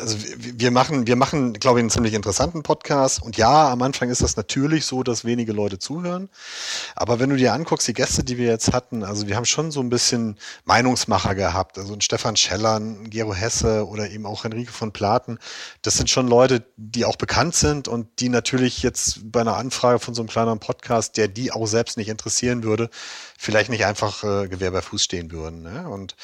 also 0.00 0.16
wir 0.36 0.70
machen, 0.70 1.06
wir 1.06 1.16
machen, 1.16 1.52
glaube 1.54 1.78
ich, 1.78 1.82
einen 1.82 1.90
ziemlich 1.90 2.14
interessanten 2.14 2.62
Podcast. 2.62 3.22
Und 3.22 3.36
ja, 3.36 3.70
am 3.70 3.82
Anfang 3.82 4.10
ist 4.10 4.22
das 4.22 4.36
natürlich 4.36 4.86
so, 4.86 5.02
dass 5.02 5.24
wenige 5.24 5.52
Leute 5.52 5.78
zuhören. 5.78 6.28
Aber 6.94 7.20
wenn 7.20 7.30
du 7.30 7.36
dir 7.36 7.52
anguckst, 7.52 7.86
die 7.88 7.92
Gäste, 7.92 8.24
die 8.24 8.38
wir 8.38 8.46
jetzt 8.46 8.72
hatten, 8.72 9.04
also 9.04 9.28
wir 9.28 9.36
haben 9.36 9.44
schon 9.44 9.70
so 9.70 9.80
ein 9.80 9.90
bisschen 9.90 10.38
Meinungsmacher 10.64 11.34
gehabt. 11.34 11.78
Also 11.78 11.94
ein 11.94 12.00
Stefan 12.00 12.36
Scheller, 12.36 12.78
ein 12.78 13.10
Gero 13.10 13.34
Hesse 13.34 13.86
oder 13.86 14.10
eben 14.10 14.26
auch 14.26 14.44
Henrike 14.44 14.72
von 14.72 14.92
Platen. 14.92 15.38
Das 15.82 15.96
sind 15.96 16.10
schon 16.10 16.28
Leute, 16.28 16.64
die 16.76 17.04
auch 17.04 17.16
bekannt 17.16 17.54
sind 17.54 17.88
und 17.88 18.20
die 18.20 18.28
natürlich 18.28 18.82
jetzt 18.82 19.32
bei 19.32 19.40
einer 19.40 19.56
Anfrage 19.56 19.98
von 19.98 20.14
so 20.14 20.22
einem 20.22 20.28
kleineren 20.28 20.60
Podcast, 20.60 21.16
der 21.16 21.28
die 21.28 21.52
auch 21.52 21.66
selbst 21.66 21.96
nicht 21.96 22.08
interessieren 22.08 22.62
würde, 22.62 22.90
vielleicht 23.38 23.70
nicht 23.70 23.84
einfach 23.84 24.24
äh, 24.24 24.48
Gewehr 24.48 24.70
bei 24.70 24.82
Fuß 24.82 25.02
stehen 25.04 25.30
würden. 25.30 25.62
Ne? 25.62 25.88
Und 25.88 26.16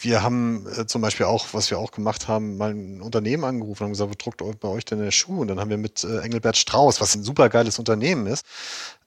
wir 0.00 0.22
haben 0.22 0.66
äh, 0.76 0.86
zum 0.86 1.02
Beispiel 1.02 1.26
auch, 1.26 1.46
was 1.52 1.70
wir 1.70 1.78
auch 1.78 1.92
gemacht 1.92 2.28
haben, 2.28 2.56
mal 2.56 2.70
ein 2.70 3.00
Unternehmen 3.00 3.44
angerufen 3.44 3.84
und 3.84 3.90
gesagt, 3.90 4.10
wo 4.10 4.14
druckt 4.16 4.60
bei 4.60 4.68
euch 4.68 4.84
denn 4.84 4.98
der 4.98 5.10
Schuh? 5.10 5.40
Und 5.40 5.48
dann 5.48 5.60
haben 5.60 5.70
wir 5.70 5.78
mit 5.78 6.04
äh, 6.04 6.20
Engelbert 6.20 6.56
Strauß, 6.56 7.00
was 7.00 7.14
ein 7.14 7.22
super 7.22 7.48
geiles 7.48 7.78
Unternehmen 7.78 8.26
ist, 8.26 8.44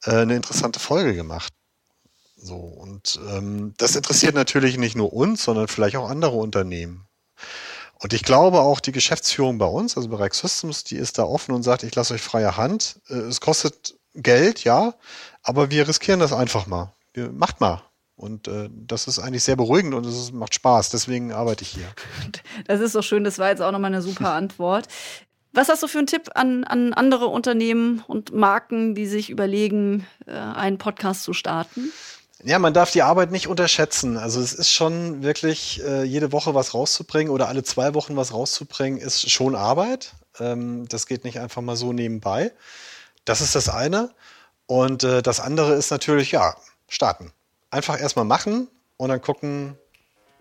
äh, 0.06 0.12
eine 0.12 0.36
interessante 0.36 0.80
Folge 0.80 1.16
gemacht. 1.16 1.54
So, 2.36 2.56
und 2.56 3.20
ähm, 3.30 3.74
das 3.78 3.96
interessiert 3.96 4.34
natürlich 4.34 4.78
nicht 4.78 4.96
nur 4.96 5.14
uns, 5.14 5.44
sondern 5.44 5.68
vielleicht 5.68 5.96
auch 5.96 6.10
andere 6.10 6.38
Unternehmen. 6.38 7.06
Und 8.00 8.14
ich 8.14 8.24
glaube 8.24 8.62
auch 8.62 8.80
die 8.80 8.92
Geschäftsführung 8.92 9.60
bei 9.60 9.68
uns, 9.68 9.96
also 9.96 10.10
bei 10.10 10.18
Rex 10.18 10.40
Systems, 10.40 10.84
die 10.84 10.96
ist 10.96 11.20
da 11.20 11.24
offen 11.24 11.54
und 11.54 11.62
sagt, 11.62 11.84
ich 11.84 11.94
lasse 11.94 12.16
euch 12.16 12.22
freie 12.22 12.58
Hand. 12.58 13.00
Es 13.08 13.42
kostet 13.42 13.96
Geld, 14.16 14.64
ja, 14.64 14.96
aber 15.44 15.70
wir 15.70 15.88
riskieren 15.88 16.20
das 16.20 16.34
einfach 16.34 16.66
mal. 16.66 16.94
Wir, 17.14 17.32
macht 17.32 17.62
mal. 17.62 17.84
Und 18.22 18.48
äh, 18.48 18.70
das 18.72 19.08
ist 19.08 19.18
eigentlich 19.18 19.44
sehr 19.44 19.56
beruhigend 19.56 19.96
und 19.96 20.06
es 20.06 20.32
macht 20.32 20.54
Spaß. 20.54 20.92
Deswegen 20.92 21.34
arbeite 21.34 21.64
ich 21.64 21.70
hier. 21.70 21.88
Das 22.68 22.80
ist 22.80 22.94
doch 22.94 23.02
schön. 23.02 23.24
Das 23.24 23.40
war 23.40 23.50
jetzt 23.50 23.62
auch 23.62 23.72
nochmal 23.72 23.92
eine 23.92 24.04
super 24.04 24.34
Antwort. 24.34 24.88
Was 25.54 25.70
hast 25.70 25.82
du 25.82 25.88
für 25.88 25.98
einen 25.98 26.08
Tipp 26.08 26.30
an, 26.36 26.64
an 26.64 26.94
andere 26.94 27.26
Unternehmen 27.28 28.04
und 28.08 28.32
Marken, 28.32 28.94
die 28.94 29.08
sich 29.08 29.32
überlegen, 29.32 30.06
äh, 30.28 30.34
einen 30.34 30.78
Podcast 30.78 31.24
zu 31.24 31.34
starten? 31.34 31.92
Ja, 32.44 32.60
man 32.60 32.76
darf 32.76 32.92
die 32.92 33.02
Arbeit 33.02 33.32
nicht 33.32 33.48
unterschätzen. 33.48 34.18
Also 34.18 34.40
es 34.40 34.54
ist 34.54 34.72
schon 34.72 35.24
wirklich, 35.24 35.82
äh, 35.84 36.04
jede 36.04 36.32
Woche 36.32 36.54
was 36.54 36.76
rauszubringen 36.76 37.34
oder 37.34 37.48
alle 37.48 37.64
zwei 37.64 37.96
Wochen 37.96 38.16
was 38.16 38.34
rauszubringen, 38.34 39.00
ist 39.00 39.32
schon 39.32 39.56
Arbeit. 39.56 40.14
Ähm, 40.40 40.88
das 40.88 41.08
geht 41.08 41.24
nicht 41.24 41.40
einfach 41.40 41.64
mal 41.64 41.76
so 41.76 41.92
nebenbei. 41.92 42.54
Das 43.26 43.42
ist 43.42 43.56
das 43.56 43.68
eine. 43.68 44.12
Und 44.68 45.04
äh, 45.04 45.24
das 45.24 45.40
andere 45.40 45.74
ist 45.74 45.90
natürlich, 45.90 46.32
ja, 46.32 46.56
starten 46.88 47.34
einfach 47.72 48.00
erstmal 48.00 48.26
machen 48.26 48.68
und 48.98 49.10
dann 49.10 49.22
gucken, 49.22 49.78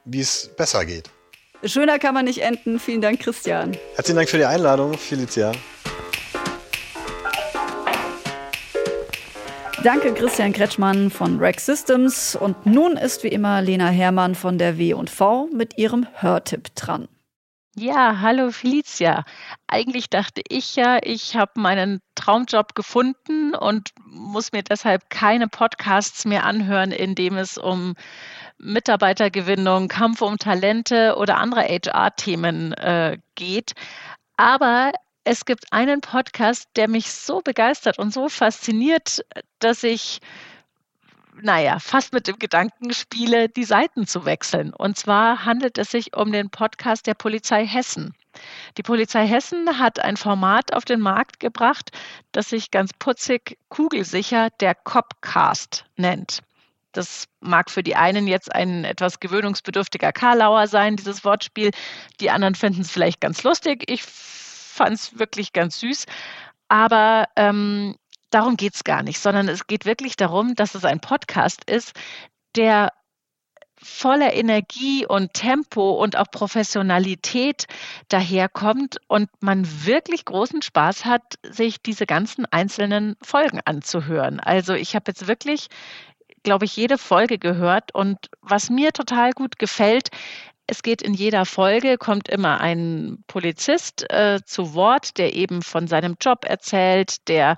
wie 0.05 0.21
es 0.21 0.51
besser 0.57 0.85
geht. 0.85 1.11
Schöner 1.64 1.99
kann 1.99 2.14
man 2.14 2.25
nicht 2.25 2.43
enden. 2.43 2.79
Vielen 2.79 3.01
Dank, 3.01 3.21
Christian. 3.21 3.77
Herzlichen 3.95 4.16
Dank 4.16 4.29
für 4.29 4.38
die 4.38 4.45
Einladung, 4.45 4.95
Felicia. 4.95 5.53
Danke, 9.83 10.12
Christian 10.12 10.53
Kretschmann 10.53 11.11
von 11.11 11.38
Rex 11.38 11.64
Systems. 11.64 12.37
Und 12.37 12.66
nun 12.66 12.97
ist 12.99 13.25
wie 13.25 13.29
immer 13.29 13.62
Lena 13.62 13.88
Hermann 13.88 14.35
von 14.35 14.59
der 14.59 14.77
W&V 14.79 15.49
mit 15.55 15.79
ihrem 15.79 16.07
Hörtipp 16.14 16.75
dran. 16.75 17.09
Ja, 17.81 18.21
hallo 18.21 18.51
Felicia. 18.51 19.25
Eigentlich 19.66 20.11
dachte 20.11 20.43
ich 20.47 20.77
ja, 20.77 20.99
ich 21.03 21.35
habe 21.35 21.53
meinen 21.59 22.03
Traumjob 22.14 22.75
gefunden 22.75 23.55
und 23.55 23.88
muss 24.05 24.53
mir 24.53 24.62
deshalb 24.62 25.09
keine 25.09 25.49
Podcasts 25.49 26.27
mehr 26.27 26.45
anhören, 26.45 26.93
in 26.93 27.14
dem 27.14 27.38
es 27.38 27.57
um 27.57 27.95
Mitarbeitergewinnung, 28.59 29.88
Kampf 29.88 30.21
um 30.21 30.37
Talente 30.37 31.16
oder 31.16 31.38
andere 31.38 31.62
HR-Themen 31.62 32.75
äh, 32.75 33.16
geht. 33.35 33.73
Aber 34.37 34.93
es 35.25 35.47
gibt 35.47 35.73
einen 35.73 36.03
Podcast, 36.03 36.69
der 36.77 36.87
mich 36.87 37.11
so 37.11 37.40
begeistert 37.40 37.99
und 37.99 38.12
so 38.12 38.29
fasziniert, 38.29 39.25
dass 39.59 39.85
ich 39.85 40.21
naja, 41.42 41.79
fast 41.79 42.12
mit 42.12 42.26
dem 42.26 42.38
Gedanken 42.38 42.92
spiele, 42.92 43.48
die 43.48 43.64
Seiten 43.64 44.07
zu 44.07 44.24
wechseln. 44.24 44.72
Und 44.74 44.96
zwar 44.96 45.44
handelt 45.44 45.79
es 45.79 45.90
sich 45.90 46.16
um 46.16 46.33
den 46.33 46.50
Podcast 46.50 47.07
der 47.07 47.14
Polizei 47.14 47.66
Hessen. 47.66 48.14
Die 48.76 48.83
Polizei 48.83 49.26
Hessen 49.26 49.79
hat 49.79 50.00
ein 50.00 50.16
Format 50.16 50.72
auf 50.72 50.85
den 50.85 51.00
Markt 51.00 51.40
gebracht, 51.40 51.90
das 52.33 52.50
sich 52.50 52.70
ganz 52.70 52.92
putzig 52.98 53.59
kugelsicher 53.68 54.50
der 54.61 54.74
Copcast 54.74 55.85
nennt. 55.96 56.40
Das 56.92 57.26
mag 57.40 57.70
für 57.70 57.83
die 57.83 57.96
einen 57.96 58.26
jetzt 58.26 58.53
ein 58.53 58.85
etwas 58.85 59.20
gewöhnungsbedürftiger 59.20 60.12
Karlauer 60.12 60.66
sein, 60.66 60.96
dieses 60.96 61.24
Wortspiel. 61.24 61.70
Die 62.20 62.31
anderen 62.31 62.55
finden 62.55 62.83
es 62.83 62.90
vielleicht 62.90 63.20
ganz 63.20 63.42
lustig. 63.44 63.85
Ich 63.87 64.03
fand 64.03 64.94
es 64.94 65.18
wirklich 65.18 65.53
ganz 65.53 65.79
süß. 65.81 66.07
Aber 66.68 67.29
ähm, 67.37 67.96
darum 68.31 68.57
geht 68.57 68.75
es 68.75 68.85
gar 68.85 69.03
nicht, 69.03 69.19
sondern 69.21 69.49
es 69.49 69.66
geht 69.66 69.85
wirklich 69.85 70.16
darum, 70.16 70.55
dass 70.55 70.75
es 70.75 70.85
ein 70.85 71.01
Podcast 71.01 71.69
ist, 71.69 71.93
der 72.57 72.93
voller 73.83 74.35
Energie 74.35 75.07
und 75.07 75.33
Tempo 75.33 75.93
und 75.93 76.16
auch 76.16 76.31
Professionalität 76.31 77.66
daherkommt 78.09 78.99
und 79.09 79.31
man 79.40 79.66
wirklich 79.87 80.25
großen 80.25 80.62
Spaß 80.62 81.07
hat, 81.07 81.23
sich 81.43 81.81
diese 81.81 82.07
ganzen 82.07 82.45
einzelnen 82.47 83.16
Folgen 83.23 83.61
anzuhören. 83.64 84.38
Also 84.38 84.75
ich 84.75 84.95
habe 84.95 85.05
jetzt 85.09 85.29
wirklich, 85.29 85.69
glaube 86.43 86.66
ich, 86.66 86.77
jede 86.77 86.99
Folge 86.99 87.38
gehört 87.38 87.95
und 87.95 88.19
was 88.43 88.69
mir 88.69 88.93
total 88.93 89.33
gut 89.33 89.59
gefällt, 89.59 90.11
es 90.70 90.85
geht 90.85 91.02
in 91.02 91.14
jeder 91.14 91.44
Folge, 91.46 91.98
kommt 91.98 92.28
immer 92.28 92.61
ein 92.61 93.24
Polizist 93.26 94.09
äh, 94.09 94.38
zu 94.44 94.74
Wort, 94.74 95.18
der 95.18 95.35
eben 95.35 95.62
von 95.62 95.88
seinem 95.88 96.16
Job 96.20 96.44
erzählt, 96.44 97.28
der 97.28 97.56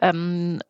ähm, 0.00 0.60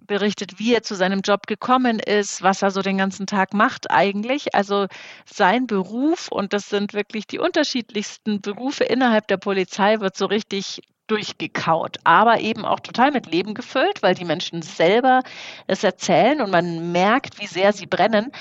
berichtet, 0.00 0.58
wie 0.58 0.74
er 0.74 0.82
zu 0.82 0.96
seinem 0.96 1.20
Job 1.20 1.46
gekommen 1.46 2.00
ist, 2.00 2.42
was 2.42 2.62
er 2.62 2.72
so 2.72 2.82
den 2.82 2.98
ganzen 2.98 3.28
Tag 3.28 3.54
macht 3.54 3.90
eigentlich. 3.92 4.56
Also 4.56 4.86
sein 5.24 5.68
Beruf, 5.68 6.28
und 6.28 6.52
das 6.52 6.68
sind 6.68 6.94
wirklich 6.94 7.28
die 7.28 7.38
unterschiedlichsten 7.38 8.40
Berufe 8.40 8.82
innerhalb 8.82 9.28
der 9.28 9.36
Polizei, 9.36 10.00
wird 10.00 10.16
so 10.16 10.26
richtig 10.26 10.82
durchgekaut, 11.06 11.98
aber 12.02 12.40
eben 12.40 12.64
auch 12.64 12.80
total 12.80 13.12
mit 13.12 13.26
Leben 13.26 13.54
gefüllt, 13.54 14.02
weil 14.02 14.16
die 14.16 14.24
Menschen 14.24 14.62
selber 14.62 15.22
es 15.68 15.84
erzählen 15.84 16.40
und 16.40 16.50
man 16.50 16.90
merkt, 16.90 17.38
wie 17.40 17.46
sehr 17.46 17.72
sie 17.72 17.86
brennen. 17.86 18.32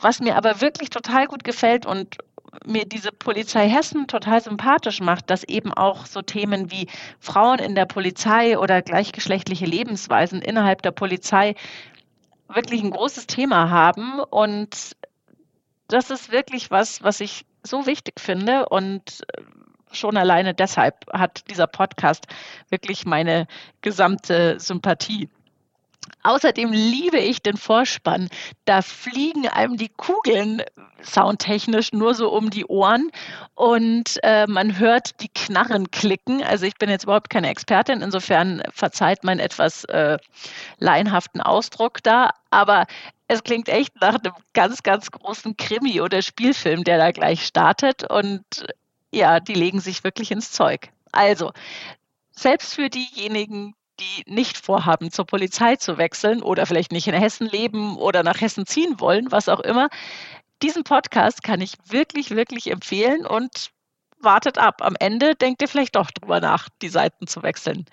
Was 0.00 0.20
mir 0.20 0.36
aber 0.36 0.60
wirklich 0.60 0.90
total 0.90 1.26
gut 1.26 1.44
gefällt 1.44 1.86
und 1.86 2.18
mir 2.66 2.84
diese 2.84 3.10
Polizei 3.12 3.68
Hessen 3.68 4.06
total 4.06 4.40
sympathisch 4.40 5.00
macht, 5.00 5.30
dass 5.30 5.44
eben 5.44 5.72
auch 5.72 6.06
so 6.06 6.22
Themen 6.22 6.70
wie 6.70 6.88
Frauen 7.18 7.58
in 7.58 7.74
der 7.74 7.86
Polizei 7.86 8.58
oder 8.58 8.82
gleichgeschlechtliche 8.82 9.66
Lebensweisen 9.66 10.40
innerhalb 10.40 10.82
der 10.82 10.92
Polizei 10.92 11.54
wirklich 12.48 12.82
ein 12.82 12.90
großes 12.90 13.26
Thema 13.26 13.70
haben. 13.70 14.20
Und 14.20 14.96
das 15.88 16.10
ist 16.10 16.30
wirklich 16.30 16.70
was, 16.70 17.02
was 17.02 17.20
ich 17.20 17.44
so 17.62 17.86
wichtig 17.86 18.20
finde. 18.20 18.68
Und 18.68 19.22
schon 19.92 20.16
alleine 20.16 20.54
deshalb 20.54 21.06
hat 21.12 21.48
dieser 21.50 21.66
Podcast 21.66 22.26
wirklich 22.68 23.04
meine 23.06 23.46
gesamte 23.80 24.58
Sympathie. 24.58 25.28
Außerdem 26.22 26.72
liebe 26.72 27.18
ich 27.18 27.42
den 27.42 27.56
Vorspann. 27.56 28.28
Da 28.64 28.82
fliegen 28.82 29.46
einem 29.46 29.76
die 29.76 29.90
Kugeln 29.90 30.62
soundtechnisch 31.02 31.92
nur 31.92 32.14
so 32.14 32.32
um 32.32 32.48
die 32.50 32.64
Ohren 32.64 33.10
und 33.54 34.18
äh, 34.22 34.46
man 34.46 34.78
hört 34.78 35.20
die 35.20 35.28
Knarren 35.28 35.90
klicken. 35.90 36.42
Also 36.42 36.64
ich 36.64 36.76
bin 36.76 36.88
jetzt 36.88 37.04
überhaupt 37.04 37.28
keine 37.28 37.50
Expertin, 37.50 38.00
insofern 38.00 38.62
verzeiht 38.72 39.22
mein 39.22 39.38
etwas 39.38 39.84
äh, 39.84 40.18
laienhaften 40.78 41.42
Ausdruck 41.42 42.02
da, 42.02 42.30
aber 42.50 42.86
es 43.28 43.42
klingt 43.42 43.68
echt 43.68 44.00
nach 44.00 44.14
einem 44.14 44.34
ganz, 44.54 44.82
ganz 44.82 45.10
großen 45.10 45.56
Krimi 45.56 46.00
oder 46.00 46.22
Spielfilm, 46.22 46.84
der 46.84 46.98
da 46.98 47.10
gleich 47.10 47.44
startet 47.44 48.10
und 48.10 48.44
ja, 49.12 49.40
die 49.40 49.54
legen 49.54 49.80
sich 49.80 50.04
wirklich 50.04 50.30
ins 50.30 50.50
Zeug. 50.50 50.88
Also, 51.12 51.52
selbst 52.32 52.74
für 52.74 52.90
diejenigen, 52.90 53.74
die 54.00 54.24
nicht 54.26 54.58
vorhaben, 54.58 55.10
zur 55.10 55.26
Polizei 55.26 55.76
zu 55.76 55.98
wechseln 55.98 56.42
oder 56.42 56.66
vielleicht 56.66 56.92
nicht 56.92 57.06
in 57.06 57.14
Hessen 57.14 57.46
leben 57.46 57.96
oder 57.96 58.22
nach 58.22 58.40
Hessen 58.40 58.66
ziehen 58.66 59.00
wollen, 59.00 59.30
was 59.30 59.48
auch 59.48 59.60
immer. 59.60 59.88
Diesen 60.62 60.84
Podcast 60.84 61.42
kann 61.42 61.60
ich 61.60 61.74
wirklich, 61.88 62.30
wirklich 62.30 62.70
empfehlen 62.70 63.26
und 63.26 63.70
wartet 64.18 64.58
ab. 64.58 64.80
Am 64.80 64.96
Ende 64.98 65.34
denkt 65.34 65.62
ihr 65.62 65.68
vielleicht 65.68 65.96
doch 65.96 66.10
drüber 66.10 66.40
nach, 66.40 66.68
die 66.82 66.88
Seiten 66.88 67.26
zu 67.26 67.42
wechseln. 67.42 67.84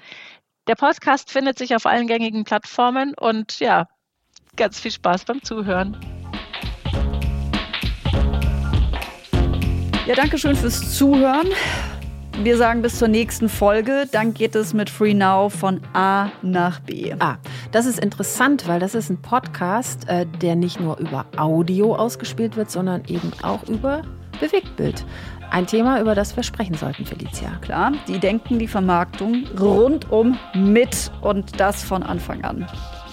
Der 0.68 0.76
Podcast 0.76 1.32
findet 1.32 1.58
sich 1.58 1.76
auf 1.76 1.86
allen 1.86 2.08
gängigen 2.08 2.44
Plattformen 2.44 3.14
und 3.16 3.60
ja, 3.60 3.88
ganz 4.56 4.80
viel 4.80 4.92
Spaß 4.92 5.26
beim 5.26 5.44
Zuhören. 5.44 6.00
Ja, 10.06 10.16
danke 10.16 10.38
schön 10.38 10.56
fürs 10.56 10.98
Zuhören. 10.98 11.50
Wir 12.40 12.58
sagen 12.58 12.82
bis 12.82 12.98
zur 12.98 13.08
nächsten 13.08 13.50
Folge. 13.50 14.08
Dann 14.12 14.34
geht 14.34 14.56
es 14.56 14.74
mit 14.74 14.90
Free 14.90 15.14
Now 15.14 15.50
von 15.50 15.80
A 15.94 16.30
nach 16.42 16.80
B. 16.80 17.14
Ah, 17.20 17.38
das 17.72 17.86
ist 17.86 18.00
interessant, 18.00 18.68
weil 18.68 18.80
das 18.80 18.96
ist 18.96 19.10
ein 19.10 19.22
Podcast, 19.22 20.08
äh, 20.08 20.26
der 20.42 20.56
nicht 20.56 20.80
nur 20.80 20.98
über 20.98 21.26
Audio 21.38 21.96
ausgespielt 21.96 22.56
wird, 22.56 22.72
sondern 22.72 23.04
eben 23.08 23.32
auch 23.44 23.64
über 23.68 24.02
Bewegtbild. 24.40 25.06
Ein 25.52 25.68
Thema, 25.68 26.02
über 26.02 26.16
das 26.16 26.36
wir 26.36 26.44
sprechen 26.44 26.76
sollten, 26.76 27.06
Felicia. 27.06 27.52
Klar, 27.62 27.92
die 28.08 28.18
denken 28.18 28.58
die 28.58 28.68
Vermarktung 28.68 29.46
rundum 29.60 30.40
mit 30.56 31.12
und 31.22 31.60
das 31.60 31.84
von 31.84 32.02
Anfang 32.02 32.44
an. 32.44 32.66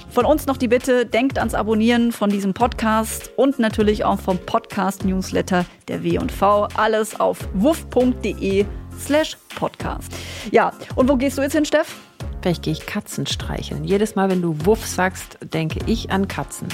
Von 0.08 0.24
uns 0.24 0.46
noch 0.46 0.56
die 0.56 0.68
Bitte, 0.68 1.04
denkt 1.04 1.38
ans 1.38 1.54
Abonnieren 1.54 2.12
von 2.12 2.30
diesem 2.30 2.54
Podcast 2.54 3.30
und 3.36 3.58
natürlich 3.58 4.04
auch 4.04 4.18
vom 4.18 4.38
Podcast-Newsletter 4.38 5.66
der 5.88 6.02
W&V. 6.02 6.68
Alles 6.76 7.20
auf 7.20 7.46
wuff.de 7.52 8.64
slash 8.98 9.36
podcast. 9.56 10.12
Ja, 10.50 10.72
und 10.94 11.08
wo 11.08 11.16
gehst 11.16 11.38
du 11.38 11.42
jetzt 11.42 11.52
hin, 11.52 11.64
Steff? 11.64 11.96
Vielleicht 12.42 12.62
gehe 12.62 12.72
ich 12.72 12.86
Katzen 12.86 13.26
streicheln. 13.26 13.84
Jedes 13.84 14.14
Mal, 14.14 14.30
wenn 14.30 14.42
du 14.42 14.54
Wuff 14.64 14.86
sagst, 14.86 15.38
denke 15.52 15.80
ich 15.86 16.10
an 16.10 16.28
Katzen. 16.28 16.68